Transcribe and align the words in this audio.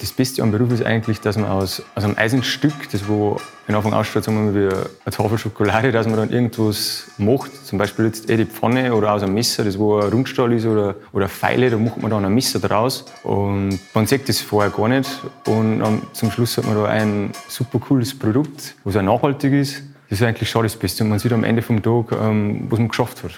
Das 0.00 0.12
Beste 0.12 0.42
am 0.42 0.50
Beruf 0.50 0.72
ist 0.72 0.82
eigentlich, 0.82 1.20
dass 1.20 1.36
man 1.36 1.50
aus, 1.50 1.82
aus 1.94 2.04
einem 2.04 2.16
Eisenstück, 2.16 2.88
das 2.90 3.06
wo 3.06 3.36
am 3.68 3.74
Anfang 3.74 3.92
ausschaut, 3.92 4.24
sagen 4.24 4.54
wir 4.54 4.70
wie 4.70 4.74
eine 4.74 5.14
Tafel 5.14 5.36
Schokolade, 5.36 5.92
dass 5.92 6.06
man 6.06 6.16
dann 6.16 6.30
irgendwas 6.30 7.04
macht. 7.18 7.66
Zum 7.66 7.78
Beispiel 7.78 8.06
jetzt 8.06 8.30
eh 8.30 8.38
die 8.38 8.46
Pfanne 8.46 8.94
oder 8.94 9.12
aus 9.12 9.22
einem 9.22 9.34
Messer, 9.34 9.62
das 9.62 9.78
wo 9.78 9.98
ein 9.98 10.08
Rundstahl 10.08 10.54
ist 10.54 10.64
oder, 10.64 10.94
oder 11.12 11.28
Pfeile, 11.28 11.68
da 11.68 11.76
macht 11.76 12.00
man 12.00 12.10
dann 12.10 12.24
ein 12.24 12.32
Messer 12.32 12.58
draus. 12.60 13.04
Und 13.24 13.78
man 13.92 14.06
sieht 14.06 14.26
das 14.26 14.40
vorher 14.40 14.70
gar 14.70 14.88
nicht. 14.88 15.10
Und 15.46 15.82
zum 16.14 16.30
Schluss 16.30 16.56
hat 16.56 16.64
man 16.64 16.76
da 16.76 16.86
ein 16.86 17.32
super 17.48 17.78
cooles 17.78 18.18
Produkt, 18.18 18.74
was 18.84 18.96
auch 18.96 19.02
nachhaltig 19.02 19.52
ist. 19.52 19.82
Das 20.08 20.18
ist 20.18 20.26
eigentlich 20.26 20.48
schon 20.48 20.62
das 20.62 20.76
Beste. 20.76 21.04
Und 21.04 21.10
man 21.10 21.18
sieht 21.18 21.32
am 21.32 21.44
Ende 21.44 21.60
vom 21.60 21.82
Tag, 21.82 22.12
ähm, 22.12 22.66
was 22.70 22.78
man 22.78 22.88
geschafft 22.88 23.22
hat. 23.22 23.32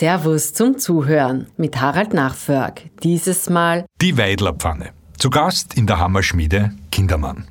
Servus 0.00 0.54
zum 0.54 0.78
Zuhören 0.78 1.48
mit 1.58 1.78
Harald 1.78 2.14
Nachförg. 2.14 2.88
Dieses 3.02 3.50
Mal 3.50 3.84
die 4.00 4.16
Weidlerpfanne. 4.16 4.92
Zu 5.18 5.28
Gast 5.28 5.74
in 5.74 5.86
der 5.86 5.98
Hammerschmiede 5.98 6.70
Kindermann. 6.90 7.46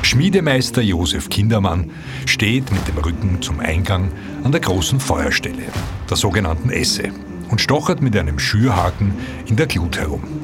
Schmiedemeister 0.00 0.80
Josef 0.80 1.28
Kindermann 1.28 1.90
steht 2.24 2.72
mit 2.72 2.88
dem 2.88 2.96
Rücken 2.96 3.42
zum 3.42 3.60
Eingang 3.60 4.10
an 4.44 4.50
der 4.50 4.62
großen 4.62 4.98
Feuerstelle, 4.98 5.66
der 6.08 6.16
sogenannten 6.16 6.70
Esse, 6.70 7.10
und 7.50 7.60
stochert 7.60 8.00
mit 8.00 8.16
einem 8.16 8.38
Schürhaken 8.38 9.12
in 9.44 9.56
der 9.56 9.66
Glut 9.66 9.98
herum. 9.98 10.43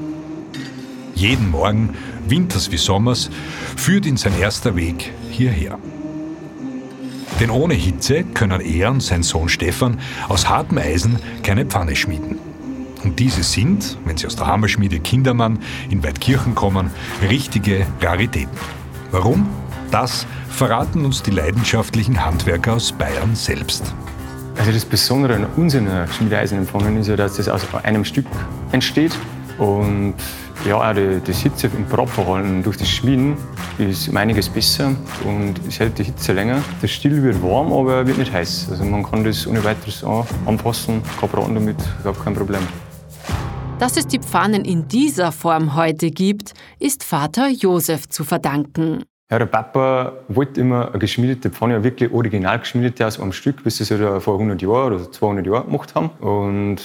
Jeden 1.21 1.51
Morgen, 1.51 1.91
winters 2.27 2.73
wie 2.73 2.79
sommers, 2.79 3.29
führt 3.77 4.07
ihn 4.07 4.17
sein 4.17 4.33
erster 4.41 4.75
Weg 4.75 5.13
hierher. 5.31 5.79
Denn 7.39 7.51
ohne 7.51 7.75
Hitze 7.75 8.25
können 8.25 8.63
er 8.63 8.91
und 8.91 9.03
sein 9.03 9.23
Sohn 9.23 9.51
Stefan 9.51 9.99
aus 10.31 10.49
hartem 10.49 10.79
Eisen 10.79 11.19
keine 11.43 11.67
Pfanne 11.67 11.95
schmieden. 11.95 12.39
Und 13.05 13.19
diese 13.19 13.43
sind, 13.43 13.99
wenn 14.07 14.17
sie 14.17 14.29
aus 14.29 14.37
der 14.37 14.47
Hammerschmiede 14.47 14.99
Kindermann 14.99 15.59
in 15.91 16.03
Weidkirchen 16.03 16.55
kommen, 16.55 16.91
richtige 17.29 17.87
Raritäten. 18.01 18.57
Warum? 19.11 19.47
Das 19.91 20.27
verraten 20.49 21.05
uns 21.05 21.23
die 21.23 21.33
leidenschaftlichen 21.33 22.25
Handwerker 22.25 22.73
aus 22.73 22.93
Bayern 22.93 23.35
selbst. 23.35 23.95
Also 24.57 24.73
das 24.73 24.87
Besondere 24.87 25.35
an 25.35 25.47
unserer 25.59 26.07
Schmiedeeisernen 26.07 26.67
Pfannen 26.67 26.97
ist 26.97 27.09
ja, 27.09 27.17
dass 27.17 27.37
das 27.37 27.51
aus 27.51 27.67
einem 27.83 28.07
Stück 28.07 28.25
entsteht 28.73 29.13
und 29.59 30.15
ja, 30.67 30.77
auch 30.77 30.95
die, 30.95 31.21
das 31.25 31.41
Hitze 31.41 31.69
im 31.69 31.87
Bratverhalten 31.87 32.63
durch 32.63 32.77
das 32.77 32.89
Schmieden 32.89 33.37
ist 33.79 34.09
um 34.09 34.17
einiges 34.17 34.49
besser 34.49 34.95
und 35.25 35.55
es 35.67 35.81
hält 35.81 35.99
die 35.99 36.05
Hitze 36.05 36.33
länger. 36.33 36.63
Das 36.83 36.91
Still 36.91 37.23
wird 37.23 37.43
warm, 37.43 37.73
aber 37.73 38.07
wird 38.07 38.19
nicht 38.19 38.33
heiß. 38.33 38.69
Also 38.71 38.85
man 38.85 39.03
kann 39.03 39.25
das 39.25 39.47
ohne 39.47 39.65
weiteres 39.65 40.05
anpassen, 40.47 41.03
kann 41.19 41.29
braten 41.31 41.55
damit, 41.55 41.77
überhaupt 42.01 42.25
kein 42.25 42.35
Problem. 42.35 42.61
Dass 43.79 43.97
es 43.97 44.07
die 44.07 44.19
Pfannen 44.19 44.65
in 44.67 44.89
dieser 44.89 45.33
Form 45.33 45.75
heute 45.75 46.11
gibt, 46.11 46.53
ist 46.79 47.03
Vater 47.03 47.49
Josef 47.49 48.09
zu 48.09 48.25
verdanken. 48.25 49.05
Ja, 49.31 49.39
der 49.39 49.47
Papa 49.47 50.13
wollte 50.29 50.61
immer 50.61 50.91
eine 50.91 50.99
geschmiedete 50.99 51.51
Pfanne, 51.51 51.77
eine 51.77 51.85
wirklich 51.85 52.13
original 52.13 52.59
geschmiedete 52.59 53.07
aus 53.07 53.19
einem 53.19 53.33
Stück, 53.33 53.65
bis 53.65 53.79
sie 53.79 53.85
es 53.85 53.89
ja 53.91 54.21
vor 54.21 54.35
100 54.35 54.61
Jahren 54.61 54.93
oder 54.93 55.11
200 55.11 55.47
Jahren 55.47 55.67
gemacht 55.67 55.95
haben. 55.95 56.11
Und 56.21 56.79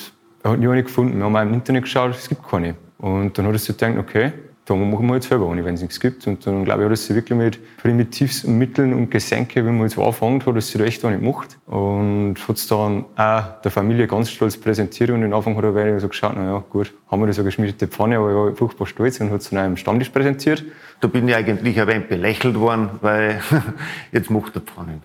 er 0.44 0.52
hat 0.52 0.60
nie 0.60 0.68
eine 0.68 0.84
gefunden. 0.84 1.18
Wir 1.18 1.26
haben 1.26 1.36
auch 1.36 1.42
im 1.42 1.54
Internet 1.54 1.84
geschaut, 1.84 2.12
es 2.12 2.30
gibt 2.30 2.48
keine. 2.48 2.76
Und 2.98 3.38
dann 3.38 3.46
hat 3.46 3.54
er 3.54 3.60
sich 3.60 3.78
gedacht, 3.78 3.98
okay, 3.98 4.32
da 4.66 4.74
machen 4.74 5.06
wir 5.06 5.16
jetzt 5.16 5.30
selber 5.30 5.46
ohne, 5.46 5.64
wenn 5.64 5.76
es 5.76 5.82
nichts 5.82 6.00
gibt. 6.00 6.26
Und 6.26 6.46
dann 6.46 6.66
glaube 6.66 6.82
ich, 6.82 6.86
hat 6.86 6.92
er 6.92 6.98
sich 6.98 7.16
wirklich 7.16 7.38
mit 7.38 7.78
primitivsten 7.78 8.58
Mitteln 8.58 8.94
und 8.94 9.12
Gesenke, 9.12 9.64
wie 9.64 9.70
man 9.70 9.84
jetzt 9.84 9.98
anfängt, 9.98 10.46
hat 10.46 10.56
er 10.56 10.62
sich 10.62 10.78
da 10.78 10.84
echt 10.84 11.06
auch 11.06 11.12
nicht 11.12 11.22
gemacht. 11.22 11.58
Und 11.68 12.36
hat 12.48 12.56
es 12.56 12.68
dann 12.68 13.06
auch 13.16 13.62
der 13.64 13.72
Familie 13.72 14.08
ganz 14.08 14.32
stolz 14.32 14.58
präsentiert. 14.58 15.12
Und 15.12 15.24
am 15.24 15.34
Anfang 15.34 15.56
hat 15.56 15.64
er 15.64 16.00
so 16.00 16.08
geschaut, 16.08 16.36
naja, 16.36 16.64
gut, 16.70 16.94
haben 17.12 17.22
wir 17.22 17.28
da 17.28 17.34
so 17.34 17.44
geschmiedete 17.44 17.88
Pfanne, 17.88 18.18
aber 18.18 18.30
ich 18.30 18.36
war 18.36 18.56
furchtbar 18.56 18.88
stolz 18.88 19.20
und 19.20 19.32
hat 19.32 19.42
es 19.42 19.52
dann 19.52 19.60
auch 19.60 19.66
im 19.66 19.78
Stammtisch 19.78 20.10
präsentiert. 20.10 20.64
Da 21.00 21.08
bin 21.08 21.28
ich 21.28 21.36
eigentlich 21.36 21.80
ein 21.80 21.88
wenig 21.88 22.08
belächelt 22.08 22.60
worden, 22.60 22.90
weil 23.02 23.42
jetzt 24.12 24.32
macht 24.32 24.56
der 24.56 24.64
Pfanne, 24.64 25.00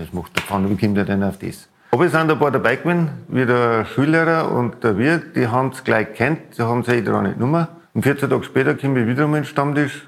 jetzt 0.00 0.12
macht 0.12 0.34
der 0.34 0.42
Pfanne, 0.42 0.68
wie 0.68 0.76
kommt 0.76 0.98
er 0.98 1.04
denn 1.04 1.22
auf 1.22 1.38
das? 1.38 1.69
Aber 1.92 2.06
es 2.06 2.12
sind 2.12 2.30
ein 2.30 2.38
paar 2.38 2.52
dabei 2.52 2.76
gewesen, 2.76 3.10
wie 3.28 3.44
der 3.44 3.84
Schüllehrer 3.84 4.52
und 4.52 4.84
der 4.84 4.96
Wirt, 4.96 5.34
die 5.34 5.48
haben 5.48 5.70
es 5.70 5.82
gleich 5.82 6.08
gekannt, 6.08 6.40
die 6.56 6.62
haben 6.62 6.82
es 6.82 6.88
eh 6.88 7.02
dran 7.02 7.24
nicht 7.24 7.34
genommen. 7.34 7.66
Und 7.94 8.02
14 8.02 8.30
Tage 8.30 8.44
später 8.44 8.74
komme 8.74 9.00
ich 9.00 9.08
wieder 9.08 9.24
um 9.24 9.32
den 9.32 9.44
Stammtisch, 9.44 10.06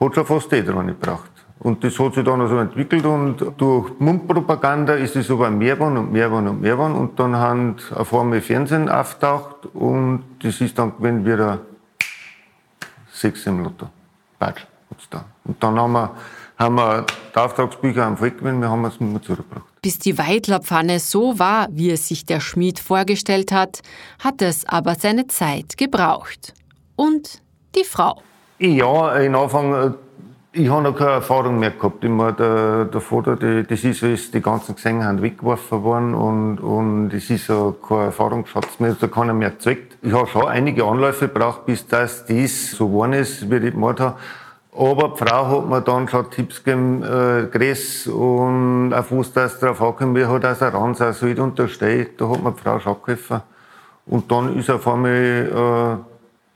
hat 0.00 0.14
schon 0.14 0.24
fast 0.24 0.50
eh 0.54 0.62
dran 0.62 0.86
gebracht. 0.86 1.30
Und 1.60 1.84
das 1.84 1.98
hat 1.98 2.14
sich 2.14 2.24
dann 2.24 2.38
so 2.38 2.44
also 2.44 2.58
entwickelt 2.58 3.04
und 3.04 3.44
durch 3.58 3.90
Mundpropaganda 3.98 4.94
ist 4.94 5.16
es 5.16 5.30
aber 5.30 5.50
mehr 5.50 5.74
geworden 5.74 5.98
und 5.98 6.12
mehr 6.12 6.28
geworden 6.28 6.48
und 6.48 6.62
mehr 6.62 6.72
geworden. 6.72 6.94
Und 6.94 7.18
dann 7.18 7.36
haben 7.36 7.76
auf 7.94 8.14
einmal 8.14 8.40
Fernsehen 8.40 8.88
auftaucht 8.88 9.66
und 9.74 10.22
das 10.42 10.60
ist 10.60 10.78
dann 10.78 10.96
gewesen 10.96 11.26
wieder 11.26 11.58
sechs 13.12 13.44
im 13.46 13.64
Lotto. 13.64 13.88
Batsch 14.38 14.64
hat's 14.90 15.08
da. 15.10 15.24
Und 15.44 15.62
dann 15.62 15.78
haben 15.78 15.92
wir 15.92 16.10
haben 16.58 16.74
wir 16.74 17.06
die 17.34 17.38
Auftragsbücher 17.38 18.04
am 18.04 18.16
Volk 18.16 18.38
gewinnen, 18.38 18.60
wir 18.60 18.68
haben 18.68 18.84
es 18.84 18.98
nicht 18.98 19.12
mehr 19.12 19.22
zurückgebracht. 19.22 19.64
Bis 19.80 19.98
die 19.98 20.18
Weidlerpfanne 20.18 20.98
so 20.98 21.38
war, 21.38 21.68
wie 21.70 21.90
es 21.90 22.08
sich 22.08 22.26
der 22.26 22.40
Schmied 22.40 22.80
vorgestellt 22.80 23.52
hat, 23.52 23.80
hat 24.22 24.42
es 24.42 24.66
aber 24.66 24.96
seine 24.96 25.28
Zeit 25.28 25.76
gebraucht. 25.76 26.54
Und 26.96 27.40
die 27.76 27.84
Frau. 27.84 28.20
Ja, 28.58 29.16
in 29.18 29.36
Anfang, 29.36 29.72
äh, 29.72 29.90
ich 30.50 30.68
habe 30.68 30.82
noch 30.82 30.96
keine 30.96 31.12
Erfahrung 31.12 31.60
mehr 31.60 31.70
gehabt. 31.70 32.02
Immer 32.02 32.32
der, 32.32 32.86
der 32.86 33.00
Vater, 33.00 33.36
die, 33.36 33.62
das 33.62 33.84
ist, 33.84 34.02
als 34.02 34.32
die 34.32 34.40
ganzen 34.40 34.74
Gesänge 34.74 35.04
haben 35.04 35.22
weggeworfen 35.22 35.84
worden 35.84 36.14
und, 36.14 36.58
und 36.58 37.12
es 37.12 37.30
ist 37.30 37.46
so 37.46 37.76
kein 37.86 38.06
Erfahrungsschatz 38.06 38.80
mehr, 38.80 38.96
da 38.98 39.06
keiner 39.06 39.34
mehr 39.34 39.50
gezeigt. 39.50 39.96
Ich 40.02 40.12
habe 40.12 40.26
schon 40.26 40.46
einige 40.46 40.84
Anläufe 40.84 41.28
gebraucht, 41.28 41.66
bis 41.66 41.86
das, 41.86 42.26
das 42.26 42.72
so 42.72 42.88
geworden 42.88 43.12
ist, 43.12 43.48
wie 43.48 43.56
ich 43.56 43.72
gemacht 43.72 44.00
habe. 44.00 44.16
Aber 44.78 45.08
die 45.08 45.24
Frau 45.24 45.48
hat 45.48 45.68
mir 45.68 45.80
dann 45.80 46.06
schon 46.06 46.30
Tipps 46.30 46.62
gegeben, 46.62 47.02
äh, 47.02 47.48
Gräs 47.50 48.06
und 48.06 48.94
auf 48.94 49.10
was 49.10 49.32
das 49.32 49.58
drauf 49.58 49.82
ankommt, 49.82 50.16
wie 50.16 50.24
hat 50.24 50.44
das 50.44 50.62
ein 50.62 50.72
Ranz 50.72 51.00
auch 51.00 51.12
sollte 51.12 51.42
untersteht. 51.42 52.20
Da 52.20 52.28
hat 52.28 52.44
mir 52.44 52.52
die 52.52 52.62
Frau 52.62 52.78
schon 52.78 52.96
geholfen. 53.02 53.40
Und 54.06 54.30
dann 54.30 54.56
ist 54.56 54.70
auf 54.70 54.86
einmal 54.86 55.98
äh, 56.00 56.04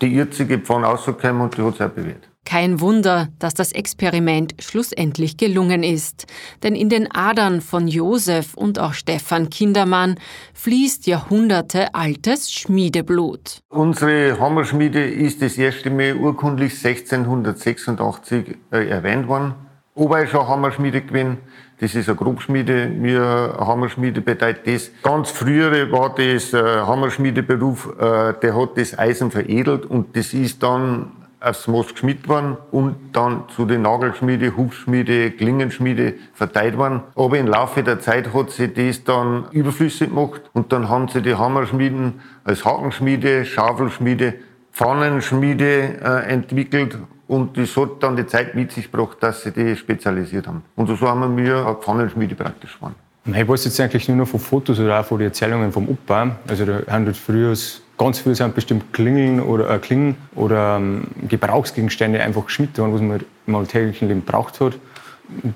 die 0.00 0.14
jetzige 0.14 0.60
Pfanne 0.60 0.86
rausgekommen 0.86 1.42
und 1.42 1.58
die 1.58 1.62
hat 1.62 1.74
sich 1.74 1.84
auch 1.84 1.90
bewährt. 1.90 2.31
Kein 2.52 2.82
Wunder, 2.82 3.28
dass 3.38 3.54
das 3.54 3.72
Experiment 3.72 4.56
schlussendlich 4.58 5.38
gelungen 5.38 5.82
ist. 5.82 6.26
Denn 6.62 6.76
in 6.76 6.90
den 6.90 7.10
Adern 7.10 7.62
von 7.62 7.88
Josef 7.88 8.52
und 8.52 8.78
auch 8.78 8.92
Stefan 8.92 9.48
Kindermann 9.48 10.16
fließt 10.52 11.06
Jahrhunderte 11.06 11.94
altes 11.94 12.52
Schmiedeblut. 12.52 13.62
Unsere 13.70 14.38
Hammerschmiede 14.38 15.02
ist 15.02 15.40
das 15.40 15.56
erste 15.56 15.88
Mal 15.88 16.14
urkundlich 16.14 16.74
1686 16.84 18.58
äh, 18.70 18.86
erwähnt 18.86 19.28
worden. 19.28 19.54
Ist 19.94 20.12
eine 20.12 20.48
Hammerschmiede 20.48 21.00
gewesen. 21.00 21.38
Das 21.80 21.94
ist 21.94 22.10
eine 22.10 22.16
Grobschmiede. 22.16 22.92
Wir 23.00 23.56
Hammerschmiede 23.60 24.20
bedeutet 24.20 24.66
das. 24.66 24.90
Ganz 25.02 25.30
frühere 25.30 25.90
war 25.90 26.14
das 26.14 26.52
äh, 26.52 26.62
Hammerschmiedeberuf, 26.62 27.94
äh, 27.98 28.34
der 28.42 28.54
hat 28.54 28.76
das 28.76 28.98
Eisen 28.98 29.30
veredelt 29.30 29.86
und 29.86 30.14
das 30.14 30.34
ist 30.34 30.62
dann 30.62 31.12
aufs 31.42 31.66
Moos 31.66 31.92
geschmied 31.92 32.28
worden 32.28 32.56
und 32.70 32.96
dann 33.12 33.44
zu 33.54 33.64
den 33.64 33.82
Nagelschmiede, 33.82 34.56
Hufschmiede, 34.56 35.30
Klingenschmiede 35.32 36.14
verteilt 36.34 36.76
worden. 36.78 37.02
Aber 37.16 37.38
im 37.38 37.46
Laufe 37.46 37.82
der 37.82 38.00
Zeit 38.00 38.32
hat 38.32 38.50
sich 38.50 38.72
das 38.74 39.04
dann 39.04 39.46
überflüssig 39.50 40.08
gemacht 40.08 40.42
und 40.52 40.72
dann 40.72 40.88
haben 40.88 41.08
sie 41.08 41.22
die 41.22 41.34
Hammerschmieden 41.34 42.20
als 42.44 42.64
Hakenschmiede, 42.64 43.44
Schaufelschmiede, 43.44 44.34
Pfannenschmiede 44.72 46.00
äh, 46.02 46.32
entwickelt 46.32 46.96
und 47.28 47.56
das 47.56 47.76
hat 47.76 48.02
dann 48.02 48.16
die 48.16 48.26
Zeit 48.26 48.54
mit 48.54 48.72
sich 48.72 48.90
gebracht, 48.90 49.18
dass 49.20 49.42
sie 49.42 49.52
die 49.52 49.76
spezialisiert 49.76 50.46
haben. 50.46 50.62
Und 50.76 50.86
so 50.86 51.08
haben 51.08 51.36
wir 51.36 51.66
eine 51.66 51.74
Pfannenschmiede 51.76 52.34
praktisch 52.34 52.74
geworden. 52.76 52.94
Ich 53.24 53.48
weiß 53.48 53.64
jetzt 53.66 53.80
eigentlich 53.80 54.08
nur 54.08 54.18
noch 54.18 54.28
von 54.28 54.40
Fotos 54.40 54.80
oder 54.80 54.98
auch 54.98 55.04
von 55.04 55.18
den 55.18 55.28
Erzählungen 55.28 55.70
vom 55.70 55.88
Opa. 55.88 56.36
Also 56.48 56.66
da 56.66 56.80
haben 56.88 57.06
wir 57.06 57.14
früher 57.14 57.54
Ganz 57.98 58.18
viele 58.18 58.34
sind 58.34 58.54
bestimmt 58.54 58.92
Klingeln 58.92 59.40
oder, 59.40 59.70
äh, 59.70 59.78
Klingen 59.78 60.16
oder 60.34 60.76
ähm, 60.76 61.08
Gebrauchsgegenstände 61.28 62.20
einfach 62.20 62.46
geschmiert 62.46 62.76
worden, 62.78 62.94
was 62.94 63.00
man 63.00 63.20
im 63.46 63.54
alltäglichen 63.54 64.08
Leben 64.08 64.22
braucht 64.22 64.60
hat. 64.60 64.74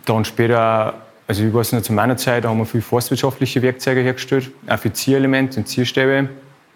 Dann 0.04 0.24
später, 0.24 0.94
also 1.26 1.44
ich 1.44 1.52
weiß 1.52 1.72
noch, 1.72 1.82
zu 1.82 1.92
meiner 1.92 2.16
Zeit 2.16 2.44
haben 2.44 2.58
wir 2.58 2.66
viel 2.66 2.82
forstwirtschaftliche 2.82 3.62
Werkzeuge 3.62 4.00
hergestellt, 4.00 4.50
auch 4.68 4.78
für 4.78 4.92
Zierelemente 4.92 5.60
und 5.60 5.66
Zierstäbe. 5.66 6.28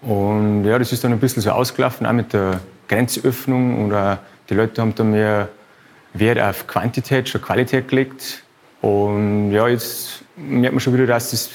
Und 0.03 0.65
ja, 0.65 0.79
das 0.79 0.93
ist 0.93 1.05
dann 1.05 1.13
ein 1.13 1.21
bisschen 1.21 1.43
so 1.43 1.51
ausgelaufen, 1.51 2.07
auch 2.07 2.13
mit 2.13 2.33
der 2.33 2.61
Grenzöffnung. 2.89 3.87
Oder 3.87 4.21
die 4.49 4.55
Leute 4.55 4.81
haben 4.81 4.95
da 4.95 5.05
mehr 5.05 5.49
Wert 6.15 6.41
auf 6.41 6.67
Quantität 6.67 7.29
statt 7.29 7.43
Qualität 7.43 7.89
gelegt. 7.89 8.43
Und 8.81 9.53
ja, 9.53 9.69
jetzt 9.69 10.25
merkt 10.37 10.75
man 10.75 10.81
schon 10.81 10.95
wieder, 10.95 11.07
dass 11.07 11.31
das 11.31 11.51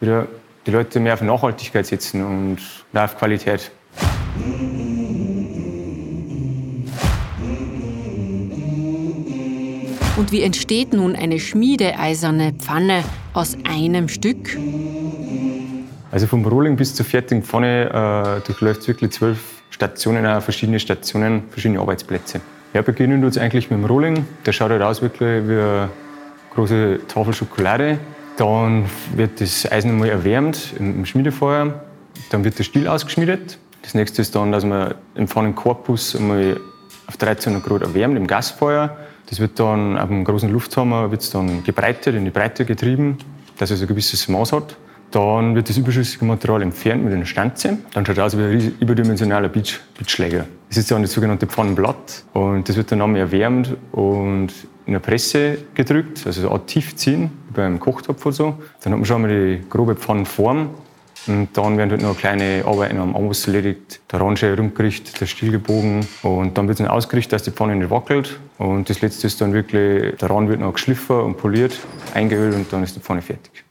wieder 0.00 0.26
die 0.66 0.70
Leute 0.70 1.00
mehr 1.00 1.14
auf 1.14 1.22
Nachhaltigkeit 1.22 1.86
setzen 1.86 2.24
und 2.24 2.58
mehr 2.92 3.04
auf 3.04 3.16
Qualität. 3.16 3.70
Und 10.16 10.30
wie 10.30 10.42
entsteht 10.42 10.92
nun 10.92 11.16
eine 11.16 11.40
schmiedeeiserne 11.40 12.52
Pfanne 12.52 13.02
aus 13.32 13.56
einem 13.64 14.08
Stück? 14.08 14.56
Also 16.12 16.28
vom 16.28 16.44
Rolling 16.46 16.76
bis 16.76 16.94
zur 16.94 17.04
fertigen 17.04 17.42
Pfanne 17.42 17.90
äh, 18.40 18.46
durchläuft 18.46 18.82
es 18.82 18.88
wirklich 18.88 19.10
zwölf 19.10 19.38
Stationen, 19.70 20.24
auch 20.24 20.40
verschiedene 20.40 20.78
Stationen, 20.78 21.42
verschiedene 21.50 21.80
Arbeitsplätze. 21.80 22.40
Ja, 22.72 22.82
beginnen 22.82 23.22
es 23.24 23.36
eigentlich 23.36 23.70
mit 23.70 23.80
dem 23.80 23.84
Rolling. 23.84 24.24
Der 24.46 24.52
schaut 24.52 24.70
halt 24.70 24.82
aus 24.82 25.02
wirklich 25.02 25.48
wie 25.48 25.52
eine 25.52 25.88
große 26.54 27.00
Tafel 27.08 27.34
Schokolade. 27.34 27.98
Dann 28.36 28.86
wird 29.14 29.40
das 29.40 29.70
Eisen 29.70 29.90
einmal 29.90 30.08
erwärmt 30.08 30.74
im 30.78 31.06
Schmiedefeuer. 31.06 31.84
Dann 32.30 32.44
wird 32.44 32.58
der 32.58 32.64
Stiel 32.64 32.88
ausgeschmiedet. 32.88 33.58
Das 33.82 33.94
nächste 33.94 34.22
ist 34.22 34.34
dann, 34.34 34.50
dass 34.50 34.64
man 34.64 34.94
den 35.16 35.28
Pfannenkorpus 35.28 36.16
einmal 36.16 36.58
auf 37.06 37.14
1300 37.14 37.62
Grad 37.62 37.82
erwärmt 37.82 38.16
im 38.16 38.26
Gasfeuer. 38.26 38.96
Das 39.28 39.40
wird 39.40 39.60
dann 39.60 39.98
auf 39.98 40.10
einem 40.10 40.24
großen 40.24 40.50
Lufthammer 40.50 41.10
wird's 41.10 41.30
dann 41.30 41.64
gebreitet, 41.64 42.14
in 42.14 42.24
die 42.24 42.30
Breite 42.30 42.64
getrieben, 42.64 43.18
dass 43.58 43.70
es 43.70 43.80
ein 43.80 43.86
gewisses 43.86 44.28
Maß 44.28 44.52
hat. 44.52 44.76
Dann 45.10 45.54
wird 45.54 45.68
das 45.68 45.76
überschüssige 45.76 46.24
Material 46.24 46.62
entfernt 46.62 47.04
mit 47.04 47.12
einer 47.12 47.24
Stanze. 47.24 47.78
Dann 47.92 48.04
schaut 48.04 48.18
es 48.18 48.22
aus 48.22 48.38
wie 48.38 48.42
ein 48.42 48.74
überdimensionaler 48.80 49.48
Beach, 49.48 49.78
Beachschläger. 49.96 50.46
Das 50.68 50.78
ist 50.78 50.90
dann 50.90 51.02
das 51.02 51.12
sogenannte 51.12 51.46
Pfannenblatt. 51.46 52.24
Und 52.32 52.68
das 52.68 52.76
wird 52.76 52.90
dann 52.90 53.00
einmal 53.00 53.20
erwärmt 53.20 53.76
und 53.92 54.52
in 54.86 54.92
eine 54.92 55.00
Presse 55.00 55.58
gedrückt, 55.74 56.22
also 56.26 56.42
so 56.42 56.50
Art 56.50 56.66
Tiefziehen, 56.66 57.30
beim 57.54 57.80
Kochtopf 57.80 58.24
oder 58.26 58.34
so. 58.34 58.44
Dann 58.82 58.92
hat 58.92 58.98
man 58.98 59.04
schon 59.04 59.22
mal 59.22 59.28
die 59.28 59.62
grobe 59.68 59.94
Pfannenform. 59.94 60.70
Und 61.26 61.48
dann 61.54 61.78
werden 61.78 61.90
halt 61.90 62.02
noch 62.02 62.18
kleine 62.18 62.64
Arbeiten 62.66 62.98
am 62.98 63.16
Amboss 63.16 63.46
erledigt, 63.46 64.00
der 64.12 64.20
Orange 64.20 64.54
rumgerichtet, 64.58 65.18
der 65.18 65.24
Stiel 65.24 65.52
gebogen 65.52 66.06
und 66.22 66.58
dann 66.58 66.68
wird 66.68 66.80
es 66.80 66.86
ausgerichtet, 66.86 67.32
dass 67.32 67.42
die 67.44 67.50
Pfanne 67.50 67.76
nicht 67.76 67.88
wackelt. 67.88 68.38
Und 68.58 68.90
das 68.90 69.00
letzte 69.00 69.26
ist 69.26 69.40
dann 69.40 69.54
wirklich, 69.54 70.16
der 70.18 70.28
Rand 70.28 70.50
wird 70.50 70.60
noch 70.60 70.74
geschliffen 70.74 71.18
und 71.20 71.38
poliert, 71.38 71.78
eingeölt 72.12 72.54
und 72.54 72.70
dann 72.70 72.82
ist 72.82 72.96
die 72.96 73.00
Pfanne 73.00 73.22
fertig. 73.22 73.63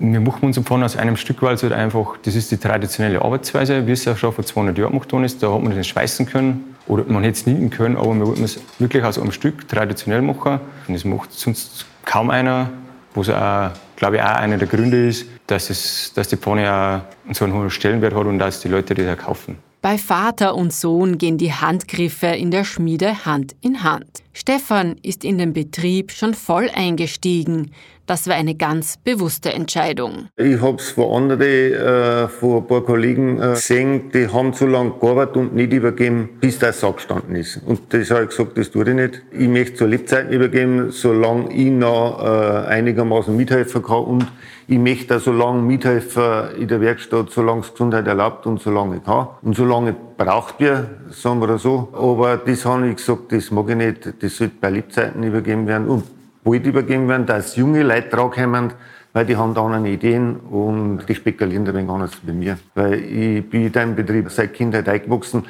Wir 0.00 0.20
machen 0.20 0.44
unsere 0.44 0.64
Pfanne 0.64 0.84
aus 0.84 0.96
einem 0.96 1.16
Stück, 1.16 1.42
weil 1.42 1.56
es 1.56 1.64
halt 1.64 1.72
einfach, 1.72 2.18
das 2.22 2.36
ist 2.36 2.52
die 2.52 2.56
traditionelle 2.56 3.20
Arbeitsweise, 3.20 3.84
wie 3.84 3.90
es 3.90 4.06
auch 4.06 4.16
schon 4.16 4.32
vor 4.32 4.44
200 4.44 4.78
Jahren 4.78 4.92
gemacht 4.92 5.12
worden 5.12 5.24
ist. 5.24 5.42
Da 5.42 5.52
hat 5.52 5.60
man 5.60 5.74
das 5.74 5.88
schweißen 5.88 6.24
können 6.24 6.76
oder 6.86 7.02
man 7.08 7.24
hätte 7.24 7.40
es 7.40 7.46
nieten 7.46 7.68
können, 7.68 7.96
aber 7.96 8.14
wir 8.14 8.28
wollten 8.28 8.44
es 8.44 8.60
wirklich 8.78 9.02
aus 9.02 9.18
einem 9.18 9.32
Stück 9.32 9.66
traditionell 9.66 10.22
machen. 10.22 10.60
Und 10.86 10.94
das 10.94 11.04
macht 11.04 11.32
sonst 11.32 11.84
kaum 12.04 12.30
einer, 12.30 12.70
was 13.16 13.28
auch, 13.28 13.70
glaube 13.96 14.16
ich, 14.16 14.22
auch 14.22 14.36
einer 14.36 14.56
der 14.56 14.68
Gründe 14.68 15.08
ist, 15.08 15.26
dass, 15.48 15.68
es, 15.68 16.12
dass 16.14 16.28
die 16.28 16.36
Pfanne 16.36 17.02
auch 17.28 17.34
so 17.34 17.44
einen 17.44 17.54
hohen 17.54 17.68
Stellenwert 17.68 18.14
hat 18.14 18.24
und 18.24 18.38
dass 18.38 18.60
die 18.60 18.68
Leute 18.68 18.94
das 18.94 19.18
auch 19.18 19.20
kaufen. 19.20 19.58
Bei 19.82 19.98
Vater 19.98 20.54
und 20.54 20.72
Sohn 20.72 21.18
gehen 21.18 21.38
die 21.38 21.52
Handgriffe 21.52 22.26
in 22.26 22.52
der 22.52 22.62
Schmiede 22.62 23.24
Hand 23.24 23.56
in 23.62 23.82
Hand. 23.82 24.22
Stefan 24.40 24.94
ist 25.02 25.24
in 25.24 25.36
den 25.36 25.52
Betrieb 25.52 26.12
schon 26.12 26.32
voll 26.32 26.70
eingestiegen. 26.72 27.72
Das 28.06 28.28
war 28.28 28.36
eine 28.36 28.54
ganz 28.54 28.96
bewusste 28.96 29.52
Entscheidung. 29.52 30.28
Ich 30.36 30.60
habe 30.60 30.76
es 30.76 30.90
von 30.90 31.24
anderen, 31.24 31.40
äh, 31.42 32.28
von 32.28 32.58
ein 32.58 32.66
paar 32.68 32.82
Kollegen 32.82 33.38
äh, 33.38 33.48
gesehen, 33.48 34.12
die 34.14 34.28
haben 34.28 34.52
so 34.52 34.64
lange 34.66 34.92
gearbeitet 34.92 35.36
und 35.38 35.56
nicht 35.56 35.72
übergeben, 35.72 36.28
bis 36.40 36.60
der 36.60 36.72
Sack 36.72 36.98
gestanden 36.98 37.34
ist. 37.34 37.60
Und 37.66 37.92
das 37.92 38.12
habe 38.12 38.22
ich 38.22 38.28
gesagt, 38.28 38.56
das 38.56 38.70
tue 38.70 38.88
ich 38.88 38.94
nicht. 38.94 39.22
Ich 39.32 39.48
möchte 39.48 39.74
zur 39.74 39.88
Lebzeiten 39.88 40.32
übergeben, 40.32 40.92
solange 40.92 41.52
ich 41.52 41.70
noch 41.70 42.22
äh, 42.22 42.68
einigermaßen 42.68 43.36
mithelfen 43.36 43.82
kann. 43.82 44.04
Und 44.04 44.26
ich 44.68 44.78
möchte 44.78 45.16
auch 45.16 45.20
so 45.20 45.32
lange 45.32 45.62
mithelfen 45.62 46.54
in 46.60 46.68
der 46.68 46.80
Werkstatt, 46.80 47.30
solange 47.30 47.62
es 47.62 47.72
Gesundheit 47.72 48.06
erlaubt 48.06 48.46
und 48.46 48.62
solange 48.62 48.98
ich 48.98 49.04
kann. 49.04 49.26
Und 49.42 49.56
solange 49.56 49.96
braucht 50.18 50.60
wir, 50.60 50.86
sagen 51.10 51.40
wir 51.40 51.56
so. 51.56 51.88
Aber 51.94 52.36
das 52.36 52.66
habe 52.66 52.88
ich 52.88 52.96
gesagt, 52.96 53.32
das 53.32 53.50
mag 53.50 53.70
ich 53.70 53.76
nicht. 53.76 54.22
Das 54.22 54.36
sollte 54.36 54.56
bei 54.60 54.68
Lebzeiten 54.68 55.22
übergeben 55.22 55.66
werden. 55.66 55.88
Und 55.88 56.04
bald 56.44 56.66
übergeben 56.66 57.08
werden, 57.08 57.24
dass 57.24 57.56
junge 57.56 57.82
Leute 57.82 58.08
drankommen, 58.08 58.72
weil 59.12 59.24
die 59.24 59.36
haben 59.36 59.54
da 59.54 59.64
andere 59.64 59.88
Ideen 59.88 60.36
und 60.36 61.08
die 61.08 61.14
spekulieren 61.14 61.64
da 61.64 61.72
wenig 61.72 61.88
anders 61.88 62.16
bei 62.16 62.32
mir. 62.32 62.58
Weil 62.74 62.94
ich 62.94 63.48
bin 63.48 63.66
in 63.66 63.72
deinem 63.72 63.94
Betrieb 63.94 64.30
seit 64.30 64.52
Kindheit 64.52 64.88
eingewachsen. 64.88 65.46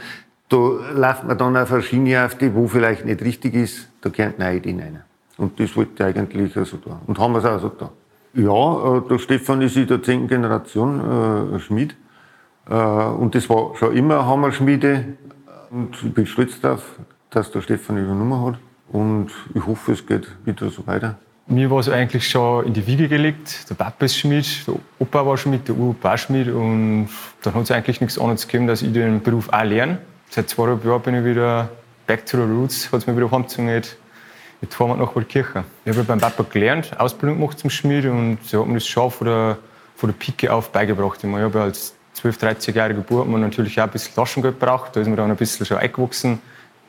Da 0.48 0.56
läuft 0.94 1.24
man 1.24 1.36
dann 1.36 1.56
auf 1.56 1.72
eine 1.72 1.82
Schiene 1.82 2.24
auf, 2.24 2.36
die 2.36 2.54
wo 2.54 2.68
vielleicht 2.68 3.04
nicht 3.04 3.20
richtig 3.22 3.54
ist, 3.54 3.88
da 4.00 4.08
kommt 4.08 4.38
neue 4.38 4.56
Ideen 4.56 4.80
rein. 4.80 5.02
Und 5.36 5.58
das 5.60 5.76
wollte 5.76 6.08
ich 6.08 6.16
eigentlich 6.16 6.52
so 6.54 6.78
da. 6.78 7.00
Und 7.06 7.18
haben 7.18 7.32
wir 7.32 7.38
es 7.38 7.44
auch 7.44 7.60
so 7.60 7.68
da. 7.68 7.90
Ja, 8.34 8.96
äh, 8.96 9.08
der 9.08 9.18
Stefan 9.18 9.62
ist 9.62 9.76
in 9.76 9.86
der 9.86 10.02
zehnten 10.02 10.28
Generation 10.28 11.54
äh, 11.54 11.58
Schmied. 11.58 11.96
Äh, 12.68 12.74
und 12.74 13.34
das 13.34 13.48
war 13.48 13.74
schon 13.76 13.96
immer 13.96 14.20
eine 14.20 14.26
Hammerschmiede. 14.26 15.04
Und 15.70 15.96
ich 16.02 16.14
bin 16.14 16.26
stolz 16.26 16.60
darauf, 16.60 16.82
dass 17.30 17.50
der 17.50 17.60
Stefan 17.60 17.98
übernommen 17.98 18.46
hat. 18.46 18.58
Und 18.90 19.30
ich 19.54 19.66
hoffe, 19.66 19.92
es 19.92 20.06
geht 20.06 20.28
wieder 20.44 20.70
so 20.70 20.86
weiter. 20.86 21.16
Mir 21.46 21.70
war 21.70 21.78
es 21.78 21.88
eigentlich 21.88 22.28
schon 22.28 22.66
in 22.66 22.74
die 22.74 22.86
Wiege 22.86 23.08
gelegt. 23.08 23.70
Der 23.70 23.74
Papa 23.74 24.04
ist 24.04 24.18
Schmied, 24.18 24.66
der 24.66 24.74
Opa 24.98 25.24
war 25.24 25.36
Schmied, 25.36 25.66
der 25.66 25.76
Uropa 25.76 26.16
Schmied. 26.18 26.48
Und 26.48 27.08
dann 27.42 27.54
hat 27.54 27.62
es 27.62 27.70
eigentlich 27.70 28.00
nichts 28.00 28.18
anderes 28.18 28.46
gegeben, 28.46 28.66
dass 28.66 28.82
ich 28.82 28.92
den 28.92 29.22
Beruf 29.22 29.48
auch 29.50 29.64
lerne. 29.64 29.98
Seit 30.30 30.50
zweieinhalb 30.50 30.84
Jahren 30.84 31.02
bin 31.02 31.14
ich 31.14 31.24
wieder 31.24 31.70
back 32.06 32.26
to 32.26 32.36
the 32.36 32.42
roots, 32.42 32.92
hat 32.92 33.00
es 33.00 33.06
mir 33.06 33.16
wieder 33.16 33.30
heimgezogen. 33.30 33.68
Jetzt 33.70 34.74
fahren 34.74 34.88
wir 34.88 34.96
nach 34.96 35.14
Waldkirchen. 35.14 35.64
Ich 35.84 35.92
habe 35.92 36.04
beim 36.04 36.18
Papa 36.18 36.44
gelernt, 36.50 36.98
Ausbildung 36.98 37.38
gemacht 37.38 37.58
zum 37.58 37.70
Schmied 37.70 38.04
und 38.06 38.38
sie 38.44 38.58
hat 38.58 38.66
mir 38.66 38.74
das 38.74 38.86
schon 38.86 39.10
von 39.10 39.26
der, 39.26 39.58
von 39.96 40.10
der 40.10 40.16
Pike 40.18 40.52
auf 40.52 40.70
beigebracht. 40.70 41.22
Ich 41.22 41.30
habe 41.32 41.62
als 41.62 41.94
12-, 42.22 42.38
13-jähriger 42.40 43.02
Bub 43.02 43.28
natürlich 43.28 43.80
auch 43.80 43.84
ein 43.84 43.90
bisschen 43.90 44.14
Taschengeld 44.14 44.58
gebraucht. 44.58 44.94
Da 44.94 45.00
ist 45.00 45.08
mir 45.08 45.16
dann 45.16 45.30
ein 45.30 45.36
bisschen 45.36 45.66
schon 45.66 45.78
eingewachsen. 45.78 46.40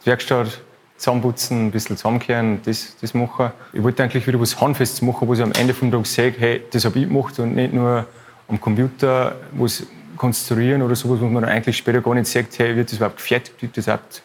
Die 0.03 0.07
Werkstatt 0.07 0.61
zusammenputzen, 0.99 1.67
ein 1.67 1.71
bisschen 1.71 1.97
zusammenkehren, 1.97 2.61
das, 2.63 2.95
das 2.99 3.13
machen. 3.13 3.51
Ich 3.73 3.81
wollte 3.81 4.03
eigentlich 4.03 4.27
wieder 4.27 4.39
was 4.39 4.59
Handfestes 4.59 5.01
machen, 5.01 5.27
wo 5.27 5.33
ich 5.33 5.41
am 5.41 5.53
Ende 5.53 5.73
vom 5.73 5.91
Tag 5.91 6.05
sage, 6.05 6.35
hey, 6.37 6.63
das 6.71 6.85
habe 6.85 6.99
ich 6.99 7.07
gemacht 7.07 7.39
und 7.39 7.55
nicht 7.55 7.73
nur 7.73 8.05
am 8.47 8.59
Computer 8.59 9.35
was 9.53 9.83
konstruieren 10.17 10.81
oder 10.81 10.95
sowas, 10.95 11.21
wo 11.21 11.25
man 11.25 11.43
dann 11.43 11.51
eigentlich 11.51 11.77
später 11.77 12.01
gar 12.01 12.13
nicht 12.13 12.27
sagt, 12.27 12.59
hey, 12.59 12.75
wird 12.75 12.89
das 12.89 12.97
überhaupt 12.97 13.17
gefertigt, 13.17 13.57
gibt 13.57 13.77
das 13.77 13.85
überhaupt, 13.85 14.21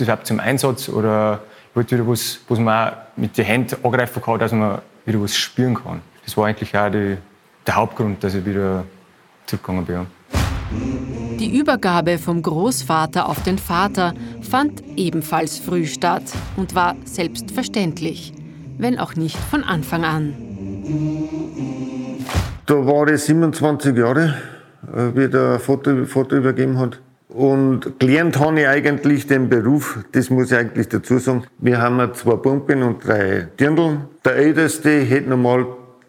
überhaupt 0.00 0.26
zum 0.26 0.40
Einsatz 0.40 0.88
oder 0.88 1.40
ich 1.70 1.76
wollte 1.76 1.96
wieder 1.96 2.06
was, 2.06 2.40
was 2.48 2.58
man 2.58 2.88
auch 2.88 2.96
mit 3.16 3.36
den 3.38 3.44
Händen 3.46 3.76
angreifen 3.82 4.22
kann, 4.22 4.38
dass 4.38 4.52
man 4.52 4.80
wieder 5.06 5.22
was 5.22 5.36
spüren 5.36 5.74
kann. 5.74 6.02
Das 6.24 6.36
war 6.36 6.46
eigentlich 6.46 6.76
auch 6.76 6.90
die, 6.90 7.16
der 7.66 7.74
Hauptgrund, 7.74 8.22
dass 8.22 8.34
ich 8.34 8.44
wieder 8.44 8.84
zurückgegangen 9.46 9.86
bin. 9.86 10.17
Die 10.70 11.56
Übergabe 11.56 12.18
vom 12.18 12.42
Großvater 12.42 13.28
auf 13.28 13.42
den 13.42 13.58
Vater 13.58 14.14
fand 14.42 14.82
ebenfalls 14.96 15.58
früh 15.58 15.86
statt 15.86 16.24
und 16.56 16.74
war 16.74 16.96
selbstverständlich, 17.04 18.32
wenn 18.76 18.98
auch 18.98 19.14
nicht 19.14 19.36
von 19.36 19.64
Anfang 19.64 20.04
an. 20.04 20.34
Da 22.66 22.74
war 22.74 23.08
ich 23.08 23.22
27 23.22 23.96
Jahre, 23.96 24.34
äh, 24.94 25.14
wie 25.14 25.28
der 25.28 25.58
Vater, 25.58 26.04
Vater 26.06 26.36
übergeben 26.36 26.78
hat. 26.78 27.00
Und 27.28 27.98
gelernt 27.98 28.38
habe 28.40 28.60
ich 28.60 28.68
eigentlich 28.68 29.26
den 29.26 29.48
Beruf, 29.48 29.98
das 30.12 30.28
muss 30.30 30.50
ich 30.50 30.58
eigentlich 30.58 30.88
dazu 30.88 31.18
sagen. 31.18 31.44
Wir 31.58 31.80
haben 31.80 32.12
zwei 32.14 32.36
Pumpen 32.36 32.82
und 32.82 33.06
drei 33.06 33.48
Dirndl. 33.60 33.98
Der 34.24 34.36
Älteste 34.36 34.90
hätte 35.00 35.28
normal 35.28 35.66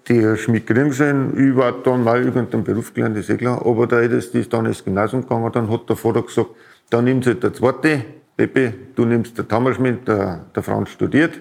die 0.10 0.38
Schmied 0.38 0.66
Grimsen, 0.66 1.34
ich 1.38 1.56
war 1.56 1.72
dann 1.84 2.04
mal 2.04 2.24
irgendeinen 2.24 2.64
Beruf 2.64 2.94
gelernt, 2.94 3.16
ist 3.18 3.30
eh 3.30 3.38
klar. 3.38 3.64
Aber 3.66 3.86
der 3.86 4.00
Älteste 4.00 4.40
ist 4.40 4.52
dann 4.52 4.66
ins 4.66 4.84
Gymnasium 4.84 5.22
gegangen, 5.22 5.52
dann 5.54 5.70
hat 5.70 5.88
der 5.88 5.96
Vater 5.96 6.24
gesagt, 6.24 6.50
dann 6.90 7.06
nimmst 7.06 7.28
du 7.28 7.32
halt 7.32 7.44
der 7.44 7.54
zweite, 7.54 8.06
Pepe, 8.36 8.74
du 8.96 9.06
nimmst 9.06 9.38
den 9.38 9.46
Hammerschmied, 9.50 10.08
der, 10.08 10.46
der 10.56 10.64
Franz 10.64 10.90
studiert. 10.90 11.40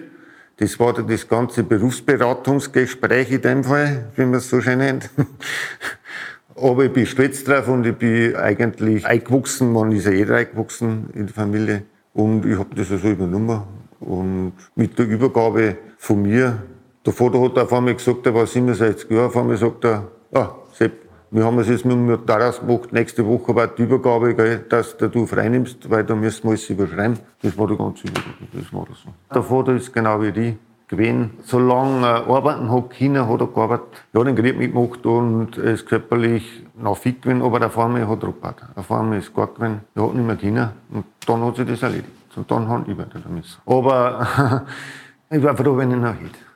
Das 0.57 0.77
war 0.79 0.93
dann 0.93 1.07
das 1.07 1.27
ganze 1.27 1.63
Berufsberatungsgespräch 1.63 3.31
in 3.31 3.41
dem 3.41 3.63
Fall, 3.63 4.09
wie 4.15 4.25
man 4.25 4.35
es 4.35 4.49
so 4.49 4.61
schön 4.61 4.79
nennt. 4.79 5.09
Aber 6.55 6.83
ich 6.83 6.91
bin 6.91 7.05
stolz 7.05 7.43
drauf 7.45 7.69
und 7.69 7.85
ich 7.85 7.95
bin 7.95 8.35
eigentlich 8.35 9.05
eingewachsen, 9.05 9.71
man 9.71 9.93
ist 9.93 10.05
ja 10.05 10.11
jeder 10.11 10.35
eingewachsen 10.35 11.09
in 11.13 11.27
der 11.27 11.33
Familie. 11.33 11.83
Und 12.13 12.45
ich 12.45 12.59
habe 12.59 12.75
das 12.75 12.91
also 12.91 13.07
übernommen. 13.07 13.61
Und 14.01 14.53
mit 14.75 14.99
der 14.99 15.07
Übergabe 15.07 15.77
von 15.97 16.21
mir 16.21 16.61
der 17.05 17.13
Vater 17.13 17.41
hat 17.41 17.57
auf 17.57 17.73
einmal 17.73 17.95
gesagt, 17.95 18.25
er 18.25 18.33
war 18.33 18.45
67 18.45 19.09
Jahre, 19.09 19.27
auf 19.27 19.37
einmal 19.37 19.57
sagt 19.57 19.85
er, 19.85 20.07
ah, 20.33 20.49
Sepp, 20.73 20.93
wir 21.31 21.45
haben 21.45 21.59
es 21.59 21.69
jetzt 21.69 21.85
mit 21.85 21.93
dem 21.93 22.07
Notar 22.07 22.51
gemacht, 22.51 22.91
nächste 22.91 23.25
Woche 23.25 23.55
war 23.55 23.67
die 23.67 23.83
Übergabe, 23.83 24.33
gell, 24.33 24.65
dass 24.69 24.97
du 24.97 25.25
frei 25.25 25.49
nimmst, 25.49 25.89
weil 25.89 26.03
da 26.03 26.15
müssen 26.15 26.43
wir 26.43 26.51
alles 26.51 26.69
überschreiben. 26.69 27.19
Das 27.41 27.57
war 27.57 27.67
die 27.67 27.77
ganze 27.77 28.07
Übergabe, 28.07 28.47
das 28.51 28.73
war 28.73 28.85
das 28.89 28.97
so. 29.03 29.09
Der 29.33 29.43
Vater 29.43 29.75
ist 29.75 29.93
genau 29.93 30.21
wie 30.21 30.31
die 30.31 30.57
gewesen. 30.89 31.37
Solange 31.43 32.05
er 32.05 32.27
arbeiten 32.27 32.69
hat 32.71 32.89
China 32.91 33.27
hat 33.27 33.39
er 33.39 33.47
gearbeitet. 33.47 34.03
Er 34.11 34.19
hat 34.19 34.27
den 34.27 34.35
Krieg 34.35 34.57
mitgemacht 34.57 35.05
und 35.05 35.57
ist 35.57 35.87
körperlich 35.87 36.65
noch 36.75 36.97
fit 36.97 37.21
gewesen, 37.21 37.41
aber 37.41 37.65
auf 37.65 37.77
einmal 37.77 38.07
hat 38.07 38.23
er 38.23 38.27
gebaut. 38.27 38.55
Auf 38.75 38.91
einmal 38.91 39.19
ist 39.19 39.33
gar 39.33 39.47
gewesen. 39.47 39.81
Er 39.95 40.03
hat 40.03 40.13
nicht 40.15 40.25
mehr 40.25 40.35
China 40.35 40.73
und 40.91 41.05
dann 41.25 41.45
hat 41.45 41.55
sich 41.55 41.67
das 41.67 41.83
erledigt. 41.83 42.09
Und 42.35 42.49
dann 42.49 42.67
haben 42.67 42.85
ich 42.87 42.97
weiter 42.97 43.19
damit. 43.19 43.45
Aber 43.65 44.65
ich 45.29 45.43
war 45.43 45.55
froh, 45.55 45.77
wenn 45.77 45.91
ich 45.91 45.97
noch 45.97 46.13
hätte. 46.13 46.48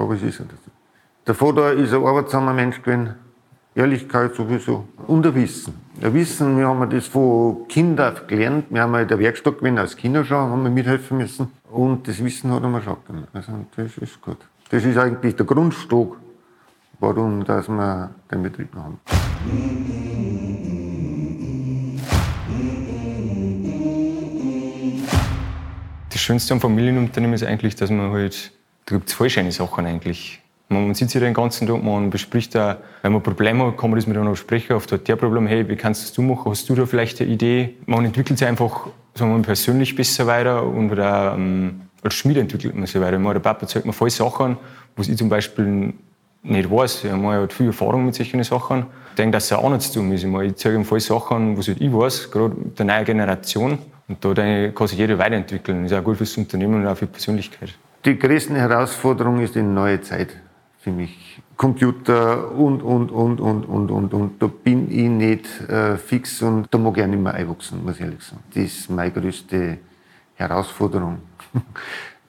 Aber 0.00 0.14
es 0.14 0.22
ist 0.22 0.40
nicht 0.40 0.50
so. 0.50 0.70
Der 1.26 1.34
Vater 1.34 1.74
ist 1.74 1.92
ein 1.92 2.02
arbeitsamer 2.02 2.54
Mensch 2.54 2.80
gewesen. 2.82 3.16
Ehrlichkeit 3.74 4.34
sowieso. 4.34 4.88
Und 5.06 5.26
ein 5.26 5.34
Wissen. 5.34 5.74
Ein 6.02 6.14
Wissen, 6.14 6.58
wir 6.58 6.66
haben 6.66 6.88
das 6.88 7.06
von 7.06 7.68
Kindern 7.68 8.16
gelernt. 8.26 8.64
Wir 8.70 8.82
haben 8.82 8.94
in 8.94 9.06
der 9.06 9.18
Werkstatt 9.18 9.58
gewesen, 9.58 9.78
als 9.78 9.96
Kinder 9.96 10.24
schon, 10.24 10.38
haben 10.38 10.62
wir 10.62 10.70
mithelfen 10.70 11.18
müssen. 11.18 11.52
Und 11.70 12.08
das 12.08 12.24
Wissen 12.24 12.50
hat 12.50 12.62
mir 12.62 12.80
schon 12.80 12.96
gegeben. 13.06 13.26
Also 13.34 13.52
das 13.76 13.98
ist 13.98 14.20
gut. 14.22 14.38
Das 14.70 14.84
ist 14.84 14.96
eigentlich 14.96 15.36
der 15.36 15.44
Grundstock, 15.44 16.16
warum 16.98 17.44
dass 17.44 17.68
wir 17.68 18.10
den 18.32 18.42
Betrieb 18.42 18.74
haben. 18.74 18.98
Das 26.08 26.20
Schönste 26.20 26.54
am 26.54 26.60
Familienunternehmen 26.60 27.34
ist 27.34 27.44
eigentlich, 27.44 27.76
dass 27.76 27.90
man 27.90 28.10
halt, 28.10 28.52
da 28.90 28.96
gibt 28.96 29.08
es 29.08 29.14
voll 29.14 29.30
schöne 29.30 29.52
Sachen 29.52 29.86
eigentlich. 29.86 30.40
Man 30.68 30.94
sitzt 30.94 31.12
hier 31.12 31.20
den 31.20 31.34
ganzen 31.34 31.66
Tag, 31.66 31.82
man 31.82 32.10
bespricht 32.10 32.54
da, 32.54 32.78
wenn 33.02 33.12
man 33.12 33.22
Probleme 33.22 33.66
hat, 33.66 33.76
kann 33.76 33.90
man 33.90 33.98
das 33.98 34.06
miteinander 34.06 34.32
besprechen. 34.32 34.76
Oft 34.76 34.90
hat 34.92 35.06
der 35.06 35.16
Problem, 35.16 35.46
hey, 35.46 35.68
wie 35.68 35.76
kannst 35.76 36.02
das 36.02 36.12
du 36.12 36.22
machen? 36.22 36.50
Hast 36.50 36.68
du 36.68 36.74
da 36.74 36.86
vielleicht 36.86 37.20
eine 37.20 37.30
Idee? 37.30 37.74
Man 37.86 38.04
entwickelt 38.04 38.38
sich 38.38 38.46
einfach, 38.46 38.88
sagen 39.14 39.36
wir 39.36 39.42
persönlich 39.42 39.94
besser 39.94 40.26
weiter 40.26 40.64
und 40.64 40.92
auch, 40.98 41.34
ähm, 41.34 41.82
als 42.02 42.14
Schmied 42.14 42.36
entwickelt 42.36 42.74
man 42.74 42.86
sich 42.86 43.00
weiter. 43.00 43.18
Der 43.18 43.40
Papa 43.40 43.66
zeigt 43.66 43.86
mir 43.86 43.92
voll 43.92 44.10
Sachen, 44.10 44.56
was 44.96 45.08
ich 45.08 45.16
zum 45.16 45.28
Beispiel 45.28 45.92
nicht 46.42 46.70
weiß. 46.70 47.04
Habe 47.04 47.26
halt 47.26 47.52
viel 47.52 47.66
Erfahrung 47.66 48.06
mit 48.06 48.14
solchen 48.14 48.42
Sachen. 48.42 48.86
Ich 49.10 49.16
denke, 49.16 49.32
dass 49.32 49.44
es 49.46 49.52
auch 49.52 49.70
nicht 49.70 49.82
zu 49.82 50.00
tun 50.00 50.12
ist. 50.12 50.24
Ich 50.24 50.56
zeige 50.56 50.76
ihm 50.76 50.84
voll 50.84 51.00
Sachen, 51.00 51.58
was 51.58 51.68
halt 51.68 51.80
ich 51.80 51.92
weiß, 51.92 52.30
gerade 52.30 52.54
der 52.78 52.86
neuen 52.86 53.04
Generation. 53.04 53.78
Und 54.08 54.24
da 54.24 54.68
kann 54.68 54.86
sich 54.86 54.98
jeder 54.98 55.18
weiterentwickeln. 55.18 55.82
Das 55.82 55.92
ist 55.92 55.98
auch 55.98 56.04
gut 56.04 56.16
fürs 56.16 56.36
Unternehmen 56.36 56.82
und 56.82 56.86
auch 56.86 56.96
für 56.96 57.06
die 57.06 57.12
Persönlichkeit. 57.12 57.74
Die 58.04 58.18
größte 58.18 58.54
Herausforderung 58.54 59.40
ist 59.40 59.54
die 59.54 59.62
neue 59.62 60.00
Zeit 60.00 60.34
für 60.78 60.90
mich. 60.90 61.42
Computer 61.56 62.50
und, 62.52 62.82
und, 62.82 63.10
und, 63.10 63.40
und, 63.40 63.64
und, 63.64 63.90
und, 63.90 64.14
und. 64.14 64.42
Da 64.42 64.46
bin 64.46 64.90
ich 64.90 65.08
nicht 65.08 65.68
äh, 65.68 65.98
fix 65.98 66.40
und 66.40 66.66
da 66.70 66.78
mag 66.78 66.96
ich 66.96 67.04
auch 67.04 67.08
nicht 67.08 67.22
mehr 67.22 67.34
einwachsen, 67.34 67.84
muss 67.84 67.96
ich 67.96 68.00
ehrlich 68.00 68.22
sagen. 68.22 68.42
Das 68.54 68.64
ist 68.64 68.88
meine 68.88 69.10
größte 69.10 69.76
Herausforderung. 70.34 71.18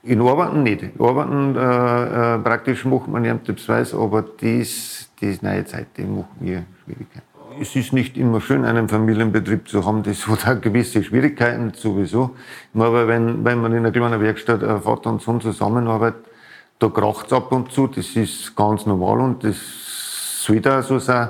In 0.04 0.20
Arbeiten 0.22 0.64
nicht. 0.64 0.84
Arbeiten 1.00 1.56
äh, 1.56 2.36
äh, 2.36 2.40
praktisch 2.40 2.84
macht 2.84 3.08
man 3.08 3.24
ja 3.24 3.40
weiß, 3.40 3.94
aber 3.94 4.24
das, 4.24 5.10
das 5.22 5.42
neue 5.42 5.64
Zeit, 5.64 5.88
die 5.96 6.04
macht 6.04 6.42
mir 6.42 6.66
Schwierigkeiten. 6.84 7.31
Es 7.60 7.76
ist 7.76 7.92
nicht 7.92 8.18
immer 8.18 8.40
schön, 8.40 8.66
einen 8.66 8.88
Familienbetrieb 8.88 9.68
zu 9.68 9.86
haben. 9.86 10.04
Das 10.04 10.28
hat 10.28 10.48
auch 10.48 10.62
gewisse 10.62 11.04
Schwierigkeiten 11.04 11.74
sowieso. 11.74 12.32
Aber 12.74 13.08
wenn, 13.08 13.44
wenn 13.44 13.60
man 13.60 13.72
in 13.74 13.80
einer 13.80 13.92
kleinen 13.92 14.22
Werkstatt 14.22 14.64
äh, 14.64 14.78
Vater 14.80 15.10
und 15.10 15.22
Sohn 15.22 15.42
zusammenarbeitet, 15.42 16.26
da 16.80 16.88
kracht 16.88 17.28
es 17.28 17.34
ab 17.34 17.52
und 17.52 17.72
zu, 17.72 17.88
das 17.88 18.16
ist 18.16 18.56
ganz 18.56 18.86
normal 18.86 19.20
und 19.20 19.44
das 19.44 19.58
soll 20.44 20.62
da 20.62 20.82
so 20.82 21.00
sein. 21.00 21.30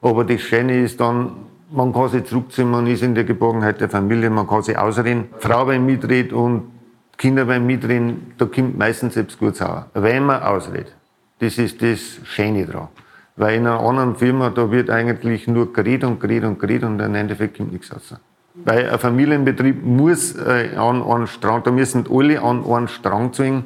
Aber 0.00 0.24
das 0.24 0.40
Schöne 0.40 0.82
ist 0.82 1.00
dann, 1.00 1.32
man 1.70 1.92
kann 1.92 2.08
sich 2.08 2.24
zurückziehen, 2.24 2.70
man 2.70 2.86
ist 2.86 3.02
in 3.02 3.14
der 3.14 3.24
Geborgenheit 3.24 3.80
der 3.80 3.88
Familie, 3.88 4.30
man 4.30 4.46
kann 4.46 4.62
sich 4.62 4.76
ausreden. 4.76 5.28
Frau 5.38 5.66
beim 5.66 5.84
mitreden 5.84 6.36
und 6.36 6.70
Kinder 7.16 7.44
beim 7.44 7.66
mitreden, 7.66 8.32
da 8.38 8.46
kommt 8.46 8.78
meistens 8.78 9.14
selbst 9.14 9.38
gut 9.38 9.56
sauer. 9.56 9.86
Wenn 9.94 10.24
man 10.24 10.42
ausredet. 10.42 10.96
Das 11.38 11.58
ist 11.58 11.80
das 11.82 12.00
Schöne 12.24 12.66
dran. 12.66 12.88
Weil 13.36 13.56
in 13.56 13.66
einer 13.66 13.80
anderen 13.80 14.16
Firma, 14.16 14.50
da 14.50 14.70
wird 14.70 14.90
eigentlich 14.90 15.46
nur 15.46 15.72
geredet 15.72 16.04
und 16.04 16.20
geredet 16.20 16.48
und 16.48 16.58
geredet 16.58 16.84
und 16.84 17.00
im 17.00 17.14
Endeffekt 17.14 17.56
kommt 17.56 17.72
nichts 17.72 17.92
raus. 17.92 18.14
Weil 18.54 18.90
ein 18.90 18.98
Familienbetrieb 18.98 19.84
muss 19.84 20.34
äh, 20.36 20.76
an 20.76 21.02
einen 21.02 21.26
Strang, 21.26 21.62
da 21.62 21.70
müssen 21.70 22.06
alle 22.10 22.42
an 22.42 22.64
einen 22.64 22.88
Strang 22.88 23.32
zwingen, 23.32 23.64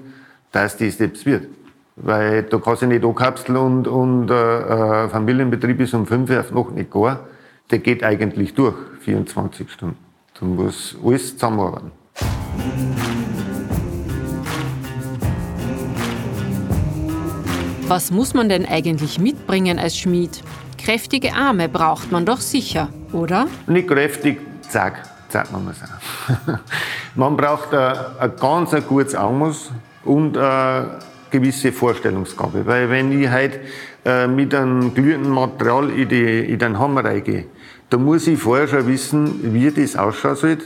dass 0.53 0.77
das 0.77 0.99
selbst 0.99 1.27
wird. 1.27 1.47
Weil 1.97 2.43
da 2.45 2.59
kann 2.59 2.77
sich 2.77 2.89
nicht 2.89 3.05
ankapseln 3.05 3.57
und, 3.57 3.89
und 3.89 4.31
äh, 4.31 5.09
Familienbetrieb 5.09 5.81
ist 5.81 5.95
um 5.95 6.07
5 6.07 6.31
Uhr 6.31 6.37
Nacht 6.37 6.75
nicht 6.75 6.91
gar. 6.91 7.21
Der 7.71 7.79
geht 7.79 8.05
eigentlich 8.05 8.55
durch, 8.55 8.75
24 9.01 9.71
Stunden. 9.71 9.97
Da 10.39 10.45
muss 10.47 10.97
alles 11.03 11.35
zusammenarbeiten. 11.35 11.93
Was 17.87 18.11
muss 18.11 18.33
man 18.33 18.49
denn 18.49 18.67
eigentlich 18.67 19.19
mitbringen 19.19 19.79
als 19.79 19.97
Schmied? 19.99 20.43
Kräftige 20.83 21.35
Arme 21.35 21.69
braucht 21.69 22.11
man 22.11 22.25
doch 22.25 22.41
sicher, 22.41 22.89
oder? 23.13 23.47
Nicht 23.67 23.89
kräftig, 23.89 24.41
zack, 24.69 25.03
zack 25.29 25.53
man 25.53 25.69
es 25.69 25.79
man 27.15 27.37
braucht 27.37 27.75
ein, 27.75 27.95
ein 28.19 28.33
ganz 28.41 28.73
ein 28.73 28.87
gutes 28.87 29.15
Augenmaß, 29.15 29.71
und 30.05 30.37
eine 30.37 30.99
gewisse 31.31 31.73
Vorstellungsgabe. 31.73 32.65
Weil 32.67 32.91
wenn 32.91 33.21
ich 33.21 33.31
heute 33.31 33.61
äh, 34.05 34.27
mit 34.27 34.55
einem 34.55 34.95
glühenden 34.95 35.31
Material 35.31 35.91
in, 35.91 36.09
die, 36.09 36.41
in 36.41 36.59
den 36.59 36.79
Hammer 36.79 37.05
reingehe, 37.05 37.47
da 37.91 37.99
muss 37.99 38.27
ich 38.27 38.39
vorher 38.39 38.69
schon 38.69 38.87
wissen, 38.87 39.53
wie 39.55 39.71
das 39.71 39.97
ausschauen 39.97 40.37
soll. 40.37 40.59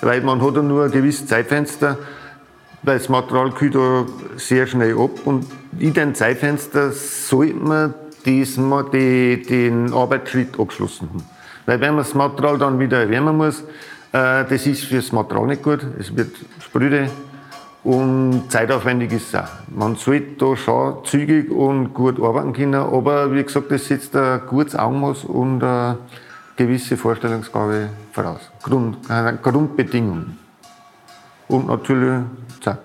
Weil 0.00 0.20
man 0.22 0.40
hat 0.40 0.54
ja 0.54 0.62
nur 0.62 0.84
ein 0.84 0.90
gewisses 0.90 1.26
Zeitfenster, 1.26 1.98
das 2.82 3.08
Material 3.08 3.50
kühlt 3.50 3.76
sehr 4.36 4.66
schnell 4.66 4.98
ab 4.98 5.10
und 5.24 5.46
in 5.78 5.92
dem 5.92 6.14
Zeitfenster 6.14 6.92
sollte 6.92 7.54
man 7.54 7.94
diesmal 8.24 8.84
die, 8.92 9.42
den 9.42 9.92
Arbeitsschritt 9.92 10.58
abgeschlossen 10.58 11.08
haben. 11.08 11.24
Weil 11.66 11.80
wenn 11.80 11.94
man 11.94 12.04
das 12.04 12.14
Material 12.14 12.58
dann 12.58 12.78
wieder 12.78 13.00
erwärmen 13.00 13.36
muss, 13.36 13.60
äh, 14.12 14.44
das 14.44 14.66
ist 14.66 14.84
für 14.84 14.96
das 14.96 15.12
Material 15.12 15.46
nicht 15.48 15.62
gut, 15.62 15.80
es 15.98 16.14
wird 16.16 16.30
spröde, 16.60 17.10
und 17.84 18.50
zeitaufwendig 18.50 19.12
ist 19.12 19.28
es 19.28 19.34
auch. 19.34 19.48
Man 19.68 19.96
sollte 19.96 20.32
da 20.36 20.56
schon 20.56 21.04
zügig 21.04 21.50
und 21.50 21.94
gut 21.94 22.20
arbeiten 22.20 22.52
können, 22.52 22.74
aber 22.74 23.32
wie 23.32 23.42
gesagt, 23.42 23.70
das 23.70 23.86
setzt 23.86 24.16
ein 24.16 24.42
gutes 24.46 24.76
Augenmaß 24.76 25.24
und 25.24 25.62
eine 25.62 25.98
gewisse 26.56 26.96
Vorstellungsgabe 26.96 27.88
voraus. 28.12 28.40
Grund, 28.62 29.10
eine 29.10 29.38
Grundbedingung. 29.38 30.36
Und 31.48 31.66
natürlich, 31.66 32.24
zack, 32.60 32.80